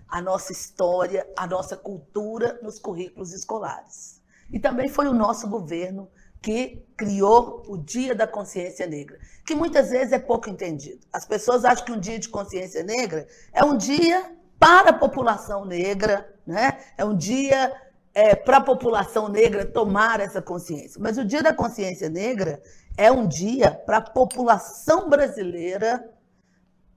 a 0.06 0.22
nossa 0.22 0.52
história, 0.52 1.26
a 1.38 1.48
nossa 1.48 1.78
cultura 1.78 2.60
nos 2.62 2.78
currículos 2.78 3.32
escolares. 3.32 4.22
E 4.52 4.60
também 4.60 4.90
foi 4.90 5.08
o 5.08 5.14
nosso 5.14 5.48
governo 5.48 6.10
que 6.41 6.86
criou 6.96 7.63
o 7.67 7.77
Dia 7.77 8.15
da 8.15 8.27
Consciência 8.27 8.88
Negra, 8.88 9.19
que 9.46 9.55
muitas 9.55 9.89
vezes 9.89 10.13
é 10.13 10.19
pouco 10.19 10.50
entendido. 10.50 11.05
As 11.12 11.25
pessoas 11.25 11.65
acham 11.65 11.86
que 11.86 11.91
um 11.91 12.00
dia 12.00 12.19
de 12.19 12.29
consciência 12.29 12.84
negra 12.84 13.27
é 13.51 13.63
um 13.63 13.75
dia 13.75 14.31
para 14.60 14.89
a 14.89 14.93
população 14.93 15.65
negra, 15.65 16.34
né? 16.46 16.77
é 16.98 17.03
um 17.05 17.15
dia 17.15 17.74
é, 18.13 18.36
para 18.36 18.58
a 18.58 18.62
população 18.62 19.29
negra 19.29 19.65
tomar 19.65 20.19
essa 20.19 20.41
consciência. 20.41 21.00
Mas 21.01 21.17
o 21.17 21.25
Dia 21.25 21.41
da 21.41 21.53
Consciência 21.53 22.10
Negra 22.10 22.62
é 22.98 23.12
um 23.12 23.27
dia 23.27 23.72
para 23.72 23.98
a 23.98 24.01
população 24.01 25.10
brasileira 25.10 26.10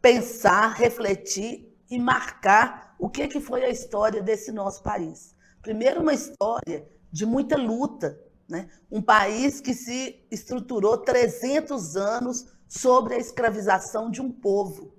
pensar, 0.00 0.74
refletir 0.74 1.72
e 1.88 1.98
marcar 1.98 2.94
o 2.98 3.08
que, 3.08 3.28
que 3.28 3.40
foi 3.40 3.64
a 3.64 3.70
história 3.70 4.20
desse 4.20 4.50
nosso 4.50 4.82
país. 4.82 5.34
Primeiro, 5.60 6.00
uma 6.00 6.14
história 6.14 6.84
de 7.12 7.24
muita 7.24 7.56
luta. 7.56 8.18
Né? 8.52 8.68
Um 8.90 9.00
país 9.00 9.62
que 9.62 9.72
se 9.72 10.22
estruturou 10.30 10.98
300 10.98 11.96
anos 11.96 12.46
sobre 12.68 13.14
a 13.14 13.18
escravização 13.18 14.10
de 14.10 14.20
um 14.20 14.30
povo. 14.30 14.92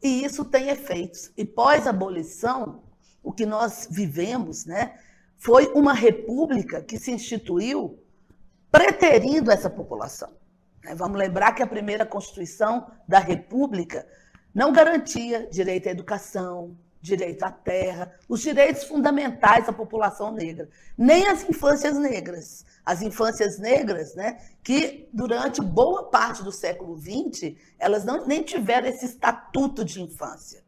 E 0.00 0.24
isso 0.24 0.44
tem 0.44 0.68
efeitos. 0.68 1.32
E 1.36 1.44
pós-abolição, 1.44 2.84
o 3.20 3.32
que 3.32 3.44
nós 3.44 3.88
vivemos, 3.90 4.64
né, 4.64 4.96
foi 5.36 5.72
uma 5.72 5.92
república 5.92 6.80
que 6.80 7.00
se 7.00 7.10
instituiu 7.10 7.98
preterindo 8.70 9.50
essa 9.50 9.68
população. 9.68 10.32
Né, 10.84 10.94
vamos 10.94 11.18
lembrar 11.18 11.50
que 11.50 11.64
a 11.64 11.66
primeira 11.66 12.06
Constituição 12.06 12.92
da 13.08 13.18
República 13.18 14.06
não 14.54 14.72
garantia 14.72 15.48
direito 15.50 15.88
à 15.88 15.90
educação, 15.90 16.78
direito 17.00 17.42
à 17.42 17.50
terra, 17.50 18.14
os 18.28 18.40
direitos 18.40 18.84
fundamentais 18.84 19.66
da 19.66 19.72
população 19.72 20.32
negra, 20.32 20.68
nem 20.96 21.26
as 21.26 21.48
infâncias 21.48 21.96
negras. 21.96 22.64
As 22.84 23.02
infâncias 23.02 23.58
negras, 23.58 24.14
né, 24.14 24.38
que 24.62 25.08
durante 25.12 25.60
boa 25.60 26.10
parte 26.10 26.42
do 26.42 26.52
século 26.52 26.98
XX, 26.98 27.54
elas 27.78 28.04
não, 28.04 28.26
nem 28.26 28.42
tiveram 28.42 28.88
esse 28.88 29.06
estatuto 29.06 29.84
de 29.84 30.02
infância. 30.02 30.62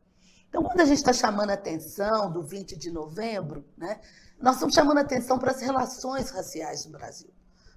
Então, 0.48 0.62
quando 0.62 0.80
a 0.80 0.84
gente 0.84 0.98
está 0.98 1.12
chamando 1.12 1.50
a 1.50 1.54
atenção 1.54 2.30
do 2.30 2.42
20 2.42 2.78
de 2.78 2.90
novembro, 2.90 3.64
né, 3.76 4.00
nós 4.40 4.56
estamos 4.56 4.74
chamando 4.74 4.98
a 4.98 5.02
atenção 5.02 5.38
para 5.38 5.50
as 5.50 5.60
relações 5.60 6.30
raciais 6.30 6.84
no 6.84 6.92
Brasil, 6.92 7.30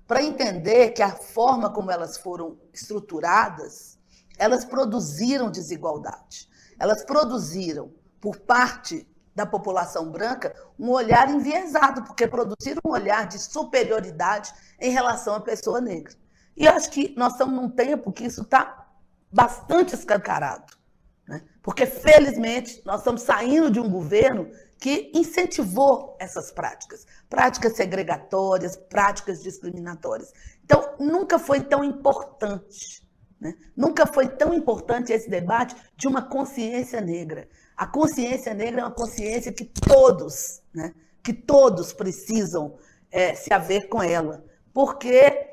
para 0.05 0.21
entender 0.21 0.89
que 0.91 1.01
a 1.01 1.15
forma 1.15 1.69
como 1.69 1.89
elas 1.89 2.17
foram 2.17 2.57
estruturadas, 2.74 3.97
elas 4.38 4.65
produziram 4.65 5.50
desigualdade, 5.50 6.50
elas 6.77 7.03
produziram 7.03 7.91
por 8.19 8.38
parte 8.38 9.07
da 9.36 9.45
população 9.45 10.10
branca 10.10 10.55
um 10.79 10.89
olhar 10.89 11.29
enviesado, 11.29 12.03
porque 12.03 12.27
produziram 12.27 12.81
um 12.86 12.91
olhar 12.91 13.27
de 13.27 13.38
superioridade 13.38 14.53
em 14.79 14.91
relação 14.91 15.36
à 15.36 15.41
pessoa 15.41 15.81
negra. 15.81 16.13
E 16.55 16.67
acho 16.67 16.89
que 16.89 17.13
nós 17.17 17.34
estamos 17.34 17.53
num 17.55 17.69
tempo 17.69 18.13
que 18.13 18.25
isso 18.25 18.43
está 18.43 18.88
bastante 19.31 19.93
escancarado. 19.93 20.74
Né? 21.27 21.43
Porque, 21.62 21.86
felizmente, 21.86 22.81
nós 22.86 23.00
estamos 23.00 23.24
saindo 23.24 23.69
de 23.69 23.79
um 23.79 23.89
governo 23.89 24.50
que 24.79 25.12
incentivou 25.13 26.15
essas 26.19 26.51
práticas, 26.51 27.05
práticas 27.29 27.75
segregatórias, 27.75 28.75
práticas 28.75 29.41
discriminatórias. 29.41 30.31
Então, 30.63 30.95
nunca 31.00 31.38
foi 31.39 31.62
tão 31.62 31.84
importante, 31.84 33.04
né? 33.39 33.54
nunca 33.75 34.06
foi 34.06 34.27
tão 34.27 34.54
importante 34.54 35.12
esse 35.12 35.30
debate 35.30 35.75
de 35.96 36.08
uma 36.08 36.22
consciência 36.22 37.01
negra. 37.01 37.48
A 37.75 37.86
consciência 37.86 38.54
negra 38.54 38.82
é 38.82 38.84
uma 38.84 38.92
consciência 38.92 39.51
que 39.51 39.65
todos, 39.65 40.62
né, 40.74 40.94
que 41.24 41.34
todos 41.34 41.92
precisam 41.92 42.75
é, 43.12 43.36
se 43.36 43.54
haver 43.54 43.89
com 43.89 44.01
ela, 44.01 44.44
porque 44.74 45.50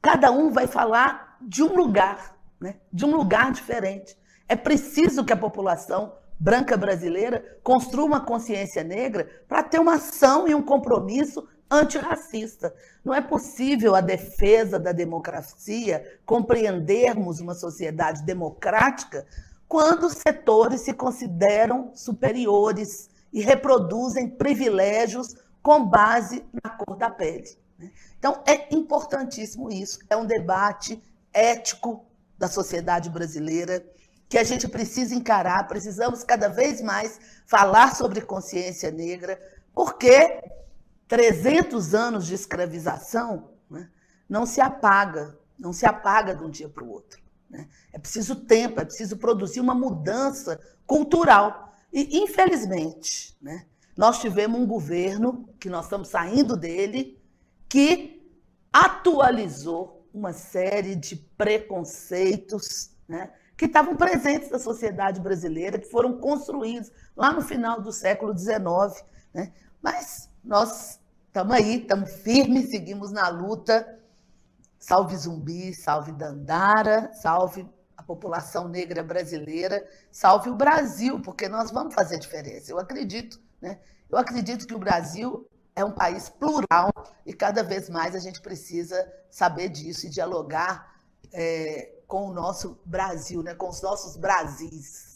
cada 0.00 0.30
um 0.30 0.50
vai 0.50 0.66
falar 0.66 1.36
de 1.40 1.62
um 1.62 1.74
lugar, 1.74 2.36
né, 2.60 2.76
de 2.92 3.04
um 3.04 3.14
lugar 3.14 3.52
diferente. 3.52 4.16
É 4.48 4.56
preciso 4.56 5.24
que 5.24 5.32
a 5.32 5.36
população 5.36 6.14
branca 6.38 6.76
brasileira 6.76 7.58
construa 7.62 8.04
uma 8.04 8.20
consciência 8.20 8.84
negra 8.84 9.44
para 9.48 9.62
ter 9.62 9.78
uma 9.78 9.94
ação 9.94 10.46
e 10.46 10.54
um 10.54 10.62
compromisso 10.62 11.46
antirracista. 11.70 12.74
Não 13.04 13.14
é 13.14 13.20
possível 13.20 13.94
a 13.94 14.00
defesa 14.00 14.78
da 14.78 14.92
democracia, 14.92 16.18
compreendermos 16.24 17.40
uma 17.40 17.54
sociedade 17.54 18.22
democrática 18.22 19.26
quando 19.68 20.10
setores 20.10 20.82
se 20.82 20.92
consideram 20.92 21.90
superiores 21.94 23.10
e 23.32 23.40
reproduzem 23.40 24.28
privilégios 24.28 25.34
com 25.62 25.84
base 25.84 26.44
na 26.62 26.70
cor 26.70 26.96
da 26.96 27.10
pele. 27.10 27.50
Né? 27.78 27.90
Então, 28.18 28.42
é 28.46 28.72
importantíssimo 28.74 29.70
isso. 29.70 29.98
É 30.08 30.16
um 30.16 30.24
debate 30.24 31.02
ético 31.32 32.04
da 32.38 32.48
sociedade 32.48 33.10
brasileira 33.10 33.84
que 34.28 34.38
a 34.38 34.44
gente 34.44 34.68
precisa 34.68 35.14
encarar. 35.14 35.66
Precisamos 35.66 36.22
cada 36.22 36.48
vez 36.48 36.80
mais 36.80 37.18
falar 37.46 37.94
sobre 37.94 38.20
consciência 38.20 38.90
negra, 38.90 39.38
porque 39.74 40.40
300 41.08 41.94
anos 41.94 42.26
de 42.26 42.34
escravização 42.34 43.50
né, 43.70 43.88
não 44.28 44.44
se 44.44 44.60
apaga, 44.60 45.38
não 45.58 45.72
se 45.72 45.86
apaga 45.86 46.34
de 46.34 46.42
um 46.42 46.50
dia 46.50 46.68
para 46.68 46.84
o 46.84 46.90
outro. 46.90 47.22
Né? 47.48 47.68
É 47.92 47.98
preciso 47.98 48.36
tempo, 48.36 48.80
é 48.80 48.84
preciso 48.84 49.16
produzir 49.16 49.60
uma 49.60 49.74
mudança 49.74 50.60
cultural. 50.86 51.72
E, 51.92 52.18
infelizmente, 52.18 53.36
né, 53.40 53.66
nós 53.96 54.20
tivemos 54.20 54.60
um 54.60 54.66
governo, 54.66 55.48
que 55.58 55.70
nós 55.70 55.86
estamos 55.86 56.08
saindo 56.08 56.56
dele, 56.56 57.22
que 57.68 58.16
atualizou 58.72 60.08
uma 60.12 60.32
série 60.32 60.94
de 60.94 61.16
preconceitos 61.16 62.90
né, 63.08 63.30
que 63.56 63.66
estavam 63.66 63.96
presentes 63.96 64.50
na 64.50 64.58
sociedade 64.58 65.20
brasileira, 65.20 65.78
que 65.78 65.90
foram 65.90 66.18
construídos 66.18 66.90
lá 67.16 67.32
no 67.32 67.40
final 67.40 67.80
do 67.80 67.92
século 67.92 68.36
XIX. 68.36 69.04
Né? 69.32 69.52
Mas 69.80 70.30
nós 70.46 71.00
estamos 71.26 71.54
aí, 71.54 71.80
estamos 71.82 72.12
firmes, 72.14 72.70
seguimos 72.70 73.10
na 73.10 73.28
luta 73.28 73.98
Salve 74.78 75.16
Zumbi, 75.16 75.74
salve 75.74 76.12
Dandara, 76.12 77.12
salve 77.12 77.68
a 77.96 78.02
população 78.02 78.68
negra 78.68 79.02
brasileira, 79.02 79.84
salve 80.12 80.48
o 80.48 80.54
Brasil, 80.54 81.20
porque 81.20 81.48
nós 81.48 81.72
vamos 81.72 81.94
fazer 81.94 82.18
diferença. 82.18 82.70
Eu 82.70 82.78
acredito, 82.78 83.40
né? 83.60 83.80
Eu 84.08 84.16
acredito 84.16 84.66
que 84.66 84.74
o 84.74 84.78
Brasil 84.78 85.48
é 85.74 85.84
um 85.84 85.90
país 85.90 86.28
plural 86.28 86.92
e 87.24 87.34
cada 87.34 87.62
vez 87.62 87.90
mais 87.90 88.14
a 88.14 88.20
gente 88.20 88.40
precisa 88.40 88.96
saber 89.28 89.68
disso 89.68 90.06
e 90.06 90.10
dialogar 90.10 90.94
é, 91.32 91.96
com 92.06 92.28
o 92.28 92.32
nosso 92.32 92.78
Brasil, 92.84 93.42
né? 93.42 93.54
com 93.54 93.68
os 93.68 93.82
nossos 93.82 94.16
Brasis. 94.16 95.15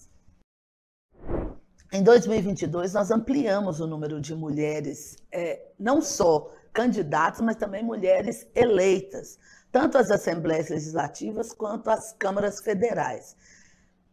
Em 1.92 2.02
2022, 2.02 2.92
nós 2.94 3.10
ampliamos 3.10 3.80
o 3.80 3.86
número 3.86 4.20
de 4.20 4.34
mulheres, 4.34 5.16
é, 5.32 5.70
não 5.78 6.00
só 6.00 6.52
candidatas, 6.72 7.40
mas 7.40 7.56
também 7.56 7.82
mulheres 7.82 8.46
eleitas 8.54 9.38
tanto 9.72 9.98
as 9.98 10.10
assembleias 10.10 10.68
legislativas 10.68 11.52
quanto 11.52 11.90
as 11.90 12.12
câmaras 12.12 12.60
federais. 12.60 13.36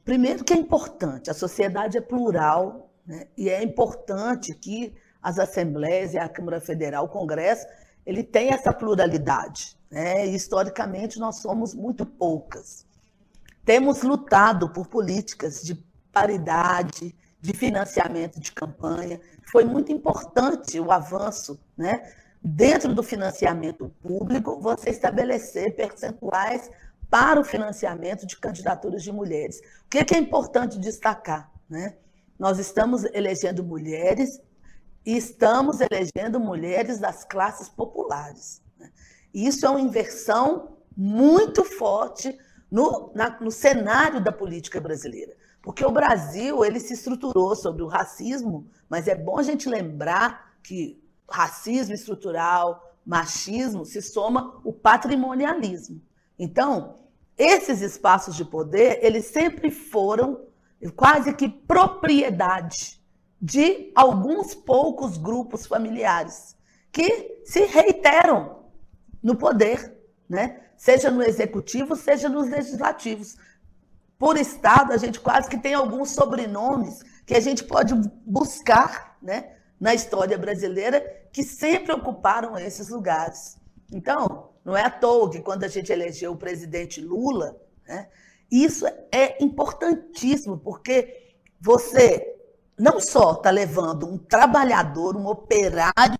Primeiro, 0.03 0.43
que 0.43 0.53
é 0.53 0.57
importante, 0.57 1.29
a 1.29 1.33
sociedade 1.33 1.97
é 1.97 2.01
plural 2.01 2.91
né, 3.05 3.27
e 3.35 3.49
é 3.49 3.63
importante 3.63 4.53
que 4.53 4.95
as 5.21 5.39
assembleias 5.39 6.13
e 6.13 6.17
a 6.17 6.29
Câmara 6.29 6.61
Federal, 6.61 7.05
o 7.05 7.09
Congresso, 7.09 7.65
ele 8.05 8.23
tem 8.23 8.49
essa 8.49 8.71
pluralidade. 8.71 9.75
Né, 9.89 10.27
e, 10.27 10.35
historicamente, 10.35 11.19
nós 11.19 11.41
somos 11.41 11.73
muito 11.73 12.05
poucas. 12.05 12.85
Temos 13.65 14.03
lutado 14.03 14.69
por 14.69 14.87
políticas 14.87 15.61
de 15.61 15.75
paridade, 16.13 17.13
de 17.39 17.53
financiamento 17.53 18.39
de 18.39 18.51
campanha. 18.51 19.19
Foi 19.51 19.63
muito 19.63 19.91
importante 19.91 20.79
o 20.79 20.91
avanço 20.91 21.59
né, 21.77 22.11
dentro 22.41 22.93
do 22.93 23.03
financiamento 23.03 23.89
público, 24.01 24.59
você 24.59 24.89
estabelecer 24.89 25.75
percentuais 25.75 26.69
para 27.09 27.39
o 27.39 27.43
financiamento 27.43 28.25
de 28.25 28.37
candidaturas 28.37 29.03
de 29.03 29.11
mulheres. 29.11 29.59
O 29.85 29.89
que 29.89 30.13
é, 30.13 30.17
importante 30.17 30.79
destacar? 30.79 31.51
Né? 31.69 31.95
Nós 32.37 32.59
estamos 32.59 33.05
elegendo 33.05 33.63
mulheres 33.63 34.41
e 35.05 35.15
estamos 35.15 35.79
elegendo 35.79 36.39
mulheres 36.39 36.99
das 36.99 37.23
classes 37.23 37.69
populares. 37.69 38.61
Né? 38.77 38.91
Isso 39.33 39.65
é 39.65 39.69
uma 39.69 39.79
inversão 39.79 40.77
muito 40.95 41.63
forte 41.63 42.37
no, 42.69 43.11
na, 43.15 43.39
no 43.39 43.51
cenário 43.51 44.21
da 44.21 44.31
política 44.31 44.81
brasileira. 44.81 45.33
Porque 45.67 45.85
o 45.85 45.91
Brasil 45.91 46.63
ele 46.63 46.79
se 46.79 46.93
estruturou 46.93 47.53
sobre 47.53 47.83
o 47.83 47.87
racismo, 47.87 48.69
mas 48.87 49.05
é 49.05 49.13
bom 49.13 49.37
a 49.37 49.43
gente 49.43 49.67
lembrar 49.67 50.55
que 50.63 50.97
racismo 51.29 51.93
estrutural, 51.93 52.95
machismo, 53.05 53.85
se 53.85 54.01
soma 54.01 54.61
o 54.63 54.71
patrimonialismo. 54.71 56.01
Então, 56.39 56.99
esses 57.37 57.81
espaços 57.81 58.37
de 58.37 58.45
poder, 58.45 59.03
eles 59.03 59.25
sempre 59.25 59.69
foram 59.69 60.39
quase 60.95 61.33
que 61.33 61.49
propriedade 61.49 63.03
de 63.41 63.91
alguns 63.93 64.55
poucos 64.55 65.17
grupos 65.17 65.65
familiares 65.65 66.55
que 66.93 67.41
se 67.43 67.65
reiteram 67.65 68.63
no 69.21 69.35
poder, 69.35 69.99
né? 70.29 70.61
seja 70.77 71.09
no 71.09 71.23
executivo, 71.23 71.95
seja 71.95 72.29
nos 72.29 72.49
legislativos. 72.49 73.35
Por 74.17 74.37
Estado, 74.37 74.93
a 74.93 74.97
gente 74.97 75.19
quase 75.19 75.49
que 75.49 75.57
tem 75.57 75.73
alguns 75.73 76.11
sobrenomes 76.11 77.03
que 77.25 77.35
a 77.35 77.39
gente 77.39 77.63
pode 77.63 77.93
buscar 78.25 79.17
né? 79.21 79.57
na 79.79 79.93
história 79.93 80.37
brasileira 80.37 81.01
que 81.31 81.43
sempre 81.43 81.93
ocuparam 81.93 82.57
esses 82.57 82.89
lugares. 82.89 83.57
Então, 83.91 84.49
não 84.65 84.75
é 84.75 84.83
à 84.83 84.89
toa 84.89 85.29
que 85.29 85.41
quando 85.41 85.63
a 85.63 85.67
gente 85.67 85.91
elegeu 85.91 86.33
o 86.33 86.37
presidente 86.37 86.99
Lula, 86.99 87.55
né, 87.87 88.07
isso 88.51 88.85
é 89.11 89.41
importantíssimo, 89.43 90.57
porque 90.57 91.35
você 91.59 92.35
não 92.77 92.99
só 92.99 93.33
está 93.33 93.49
levando 93.49 94.07
um 94.07 94.17
trabalhador, 94.17 95.15
um 95.15 95.27
operário, 95.27 96.17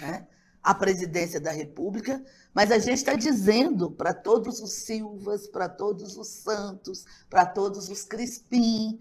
né, 0.00 0.26
à 0.66 0.74
presidência 0.74 1.40
da 1.40 1.50
República, 1.50 2.22
mas 2.52 2.70
a 2.70 2.78
gente 2.78 2.98
está 2.98 3.14
dizendo 3.14 3.90
para 3.90 4.12
todos 4.12 4.60
os 4.60 4.72
Silvas, 4.72 5.46
para 5.46 5.68
todos 5.68 6.16
os 6.16 6.28
Santos, 6.28 7.04
para 7.30 7.46
todos 7.46 7.88
os 7.88 8.02
Crispim, 8.02 8.98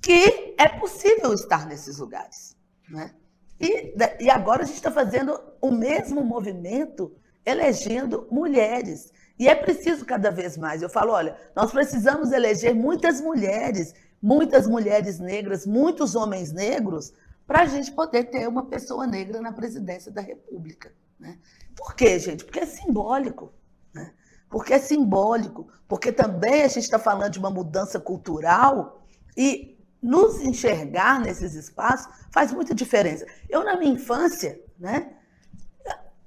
que 0.00 0.54
é 0.58 0.68
possível 0.68 1.32
estar 1.32 1.66
nesses 1.66 1.98
lugares. 1.98 2.56
Né? 2.88 3.12
E, 3.60 3.94
e 4.20 4.30
agora 4.30 4.62
a 4.62 4.66
gente 4.66 4.76
está 4.76 4.90
fazendo 4.90 5.38
o 5.60 5.70
mesmo 5.70 6.24
movimento 6.24 7.12
elegendo 7.44 8.26
mulheres. 8.30 9.12
E 9.38 9.48
é 9.48 9.54
preciso 9.54 10.04
cada 10.04 10.30
vez 10.30 10.56
mais. 10.56 10.82
Eu 10.82 10.88
falo, 10.88 11.12
olha, 11.12 11.36
nós 11.54 11.72
precisamos 11.72 12.32
eleger 12.32 12.74
muitas 12.74 13.20
mulheres 13.20 13.94
muitas 14.22 14.68
mulheres 14.68 15.18
negras, 15.18 15.66
muitos 15.66 16.14
homens 16.14 16.52
negros, 16.52 17.12
para 17.44 17.62
a 17.62 17.66
gente 17.66 17.90
poder 17.90 18.24
ter 18.24 18.48
uma 18.48 18.66
pessoa 18.66 19.06
negra 19.06 19.40
na 19.40 19.52
presidência 19.52 20.12
da 20.12 20.20
República. 20.20 20.92
Né? 21.22 21.38
Por 21.76 21.94
quê, 21.94 22.18
gente? 22.18 22.44
Porque 22.44 22.58
é 22.58 22.66
simbólico. 22.66 23.54
Né? 23.94 24.12
Porque 24.50 24.74
é 24.74 24.78
simbólico. 24.80 25.68
Porque 25.86 26.10
também 26.10 26.64
a 26.64 26.68
gente 26.68 26.82
está 26.82 26.98
falando 26.98 27.30
de 27.30 27.38
uma 27.38 27.50
mudança 27.50 28.00
cultural 28.00 29.06
e 29.36 29.78
nos 30.02 30.40
enxergar 30.40 31.20
nesses 31.20 31.54
espaços 31.54 32.12
faz 32.32 32.50
muita 32.50 32.74
diferença. 32.74 33.24
Eu, 33.48 33.62
na 33.62 33.76
minha 33.76 33.92
infância, 33.92 34.60
né, 34.76 35.12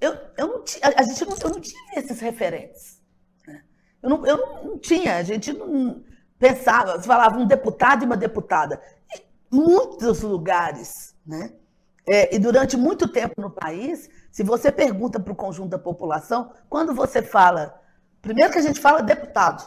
eu, 0.00 0.16
eu 0.38 0.46
não 0.48 0.64
tinha, 0.64 0.94
a 0.96 1.02
gente 1.02 1.24
não, 1.26 1.36
eu 1.36 1.50
não 1.50 1.60
tinha 1.60 1.98
esses 1.98 2.18
referentes. 2.18 3.02
Né? 3.46 3.62
Eu, 4.02 4.10
não, 4.10 4.26
eu 4.26 4.64
não 4.64 4.78
tinha, 4.78 5.16
a 5.16 5.22
gente 5.22 5.52
não 5.52 6.02
pensava, 6.38 7.02
falava 7.02 7.38
um 7.38 7.46
deputado 7.46 8.02
e 8.02 8.06
uma 8.06 8.16
deputada. 8.16 8.80
Em 9.14 9.56
muitos 9.56 10.22
lugares, 10.22 11.14
né? 11.26 11.52
É, 12.08 12.34
e 12.34 12.38
durante 12.38 12.76
muito 12.76 13.08
tempo 13.08 13.40
no 13.40 13.50
país, 13.50 14.08
se 14.36 14.42
você 14.42 14.70
pergunta 14.70 15.18
para 15.18 15.32
o 15.32 15.34
conjunto 15.34 15.70
da 15.70 15.78
população, 15.78 16.52
quando 16.68 16.92
você 16.92 17.22
fala, 17.22 17.82
primeiro 18.20 18.52
que 18.52 18.58
a 18.58 18.62
gente 18.62 18.78
fala 18.78 19.00
deputado, 19.00 19.66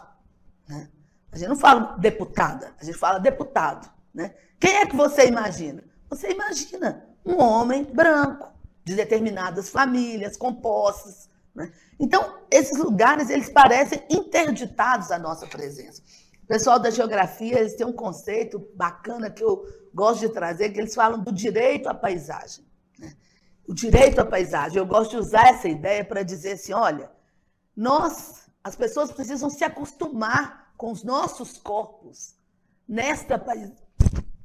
né? 0.67 0.87
a 1.31 1.37
gente 1.39 1.49
não 1.49 1.55
fala 1.55 1.97
deputada, 1.97 2.75
a 2.79 2.85
gente 2.85 2.95
fala 2.95 3.17
deputado. 3.17 3.91
Né? 4.13 4.31
Quem 4.59 4.75
é 4.75 4.85
que 4.85 4.95
você 4.95 5.25
imagina? 5.25 5.83
Você 6.07 6.29
imagina 6.29 7.03
um 7.25 7.41
homem 7.41 7.83
branco, 7.83 8.53
de 8.85 8.93
determinadas 8.93 9.69
famílias, 9.69 10.37
com 10.37 10.53
posses. 10.53 11.31
Né? 11.55 11.71
Então, 11.99 12.37
esses 12.51 12.77
lugares, 12.77 13.31
eles 13.31 13.49
parecem 13.49 14.05
interditados 14.07 15.09
à 15.09 15.17
nossa 15.17 15.47
presença. 15.47 16.03
O 16.43 16.45
pessoal 16.45 16.77
da 16.77 16.91
geografia, 16.91 17.57
eles 17.57 17.73
têm 17.73 17.87
um 17.87 17.91
conceito 17.91 18.69
bacana 18.75 19.31
que 19.31 19.43
eu 19.43 19.65
gosto 19.91 20.19
de 20.19 20.29
trazer, 20.29 20.69
que 20.69 20.79
eles 20.79 20.93
falam 20.93 21.23
do 21.23 21.31
direito 21.31 21.89
à 21.89 21.95
paisagem. 21.95 22.63
Né? 22.99 23.15
O 23.69 23.73
direito 23.75 24.19
à 24.19 24.25
paisagem. 24.25 24.79
Eu 24.79 24.85
gosto 24.87 25.11
de 25.11 25.17
usar 25.17 25.49
essa 25.49 25.67
ideia 25.67 26.03
para 26.03 26.23
dizer 26.23 26.53
assim, 26.53 26.73
olha, 26.73 27.11
nós, 27.75 28.49
as 28.63 28.75
pessoas 28.75 29.11
precisam 29.11 29.47
se 29.47 29.63
acostumar 29.63 30.73
com 30.75 30.91
os 30.91 31.03
nossos 31.03 31.55
corpos 31.59 32.35
nesta, 32.87 33.39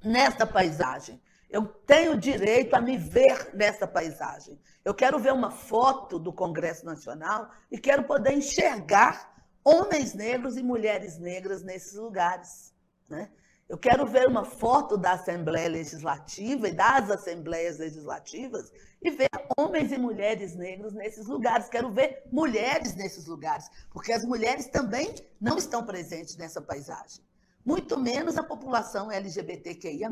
nesta 0.05 0.47
paisagem. 0.47 1.23
Eu 1.49 1.65
tenho 1.65 2.19
direito 2.19 2.75
a 2.75 2.83
me 2.83 2.99
ver 2.99 3.55
nessa 3.55 3.87
paisagem. 3.87 4.61
Eu 4.85 4.93
quero 4.93 5.19
ver 5.19 5.33
uma 5.33 5.51
foto 5.51 6.19
do 6.19 6.31
Congresso 6.31 6.85
Nacional 6.85 7.51
e 7.71 7.79
quero 7.79 8.05
poder 8.05 8.35
enxergar 8.35 9.35
homens 9.65 10.13
negros 10.13 10.59
e 10.59 10.63
mulheres 10.63 11.19
negras 11.19 11.63
nesses 11.63 11.95
lugares. 11.95 12.75
Né? 13.09 13.31
Eu 13.75 13.79
quero 13.79 14.07
ver 14.07 14.29
uma 14.29 14.45
foto 14.45 14.97
da 14.97 15.15
Assembleia 15.15 15.69
Legislativa 15.69 16.69
e 16.69 16.73
das 16.73 17.11
Assembleias 17.11 17.79
Legislativas 17.79 18.71
e 19.03 19.11
ver 19.11 19.29
homens 19.59 19.91
e 19.91 19.99
mulheres 19.99 20.55
negros 20.55 20.93
nesses 20.93 21.27
lugares. 21.27 21.69
Quero 21.69 21.91
ver 21.91 22.23
mulheres 22.31 22.95
nesses 22.95 23.27
lugares, 23.27 23.69
porque 23.91 24.13
as 24.13 24.25
mulheres 24.25 24.69
também 24.69 25.13
não 25.41 25.59
estão 25.59 25.85
presentes 25.85 26.37
nessa 26.37 26.61
paisagem. 26.61 27.21
Muito 27.67 27.99
menos 27.99 28.39
a 28.39 28.45
população 28.45 29.11
LGBTQIA 29.11 30.09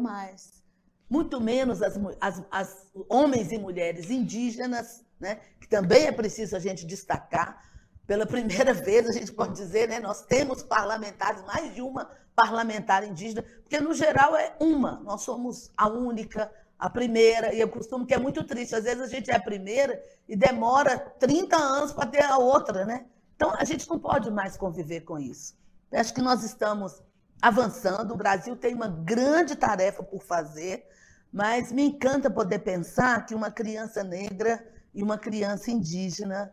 muito 1.08 1.40
menos 1.40 1.82
as, 1.82 1.94
as, 2.20 2.42
as 2.50 2.88
homens 3.08 3.52
e 3.52 3.58
mulheres 3.58 4.10
indígenas, 4.10 5.04
né, 5.20 5.38
que 5.60 5.68
também 5.68 6.06
é 6.06 6.10
preciso 6.10 6.56
a 6.56 6.58
gente 6.58 6.84
destacar. 6.84 7.62
Pela 8.06 8.26
primeira 8.26 8.72
vez, 8.74 9.08
a 9.08 9.12
gente 9.12 9.32
pode 9.32 9.54
dizer, 9.54 9.88
né, 9.88 10.00
nós 10.00 10.22
temos 10.22 10.62
parlamentares, 10.62 11.42
mais 11.44 11.74
de 11.74 11.82
uma 11.82 12.10
parlamentar 12.34 13.04
indígena, 13.04 13.44
porque 13.62 13.78
no 13.78 13.92
geral 13.94 14.34
é 14.36 14.54
uma, 14.58 15.00
nós 15.04 15.22
somos 15.22 15.70
a 15.76 15.88
única, 15.88 16.50
a 16.78 16.88
primeira, 16.88 17.54
e 17.54 17.60
eu 17.60 17.68
costumo 17.68 18.06
que 18.06 18.14
é 18.14 18.18
muito 18.18 18.42
triste, 18.44 18.74
às 18.74 18.84
vezes 18.84 19.02
a 19.02 19.06
gente 19.06 19.30
é 19.30 19.36
a 19.36 19.42
primeira 19.42 20.02
e 20.28 20.34
demora 20.34 20.98
30 21.18 21.56
anos 21.56 21.92
para 21.92 22.06
ter 22.06 22.24
a 22.24 22.38
outra, 22.38 22.84
né? 22.84 23.06
Então 23.36 23.52
a 23.54 23.64
gente 23.64 23.88
não 23.88 23.98
pode 23.98 24.30
mais 24.30 24.56
conviver 24.56 25.02
com 25.02 25.18
isso. 25.18 25.54
Eu 25.90 26.00
acho 26.00 26.14
que 26.14 26.22
nós 26.22 26.42
estamos 26.42 27.02
avançando, 27.40 28.14
o 28.14 28.16
Brasil 28.16 28.56
tem 28.56 28.74
uma 28.74 28.88
grande 28.88 29.56
tarefa 29.56 30.02
por 30.02 30.22
fazer, 30.22 30.86
mas 31.32 31.72
me 31.72 31.82
encanta 31.84 32.30
poder 32.30 32.60
pensar 32.60 33.26
que 33.26 33.34
uma 33.34 33.50
criança 33.50 34.04
negra 34.04 34.64
e 34.94 35.02
uma 35.02 35.18
criança 35.18 35.70
indígena, 35.70 36.52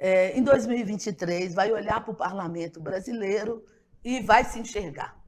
é, 0.00 0.36
em 0.36 0.42
2023, 0.42 1.52
vai 1.52 1.70
olhar 1.70 2.02
para 2.02 2.10
o 2.10 2.16
parlamento 2.16 2.80
brasileiro 2.80 3.62
e 4.02 4.20
vai 4.20 4.42
se 4.44 4.58
enxergar. 4.58 5.20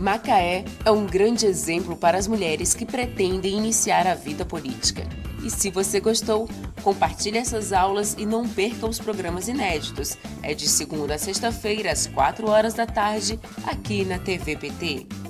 Macaé 0.00 0.64
é 0.84 0.90
um 0.90 1.04
grande 1.04 1.46
exemplo 1.46 1.96
para 1.96 2.16
as 2.16 2.28
mulheres 2.28 2.74
que 2.74 2.86
pretendem 2.86 3.56
iniciar 3.56 4.06
a 4.06 4.14
vida 4.14 4.44
política. 4.44 5.02
E 5.42 5.50
se 5.50 5.70
você 5.70 5.98
gostou, 5.98 6.48
compartilhe 6.82 7.38
essas 7.38 7.72
aulas 7.72 8.14
e 8.16 8.24
não 8.24 8.48
perca 8.48 8.86
os 8.86 9.00
programas 9.00 9.48
inéditos. 9.48 10.16
É 10.42 10.54
de 10.54 10.68
segunda 10.68 11.14
a 11.14 11.18
sexta-feira, 11.18 11.90
às 11.90 12.06
4 12.06 12.48
horas 12.48 12.74
da 12.74 12.86
tarde, 12.86 13.40
aqui 13.66 14.04
na 14.04 14.18
TVPT. 14.18 15.25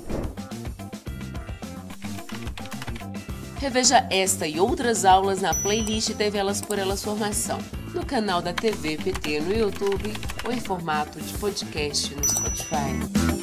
Reveja 3.59 4.05
esta 4.11 4.47
e 4.47 4.59
outras 4.59 5.03
aulas 5.03 5.41
na 5.41 5.53
playlist 5.53 6.13
TV 6.13 6.37
Elas 6.37 6.61
por 6.61 6.77
Elas 6.77 7.03
Formação, 7.03 7.57
no 7.93 8.05
canal 8.05 8.39
da 8.39 8.53
TV 8.53 8.97
PT 8.97 9.41
no 9.41 9.53
YouTube 9.53 10.13
ou 10.45 10.51
em 10.51 10.59
formato 10.59 11.19
de 11.19 11.33
podcast 11.39 12.13
no 12.15 12.23
Spotify. 12.23 13.36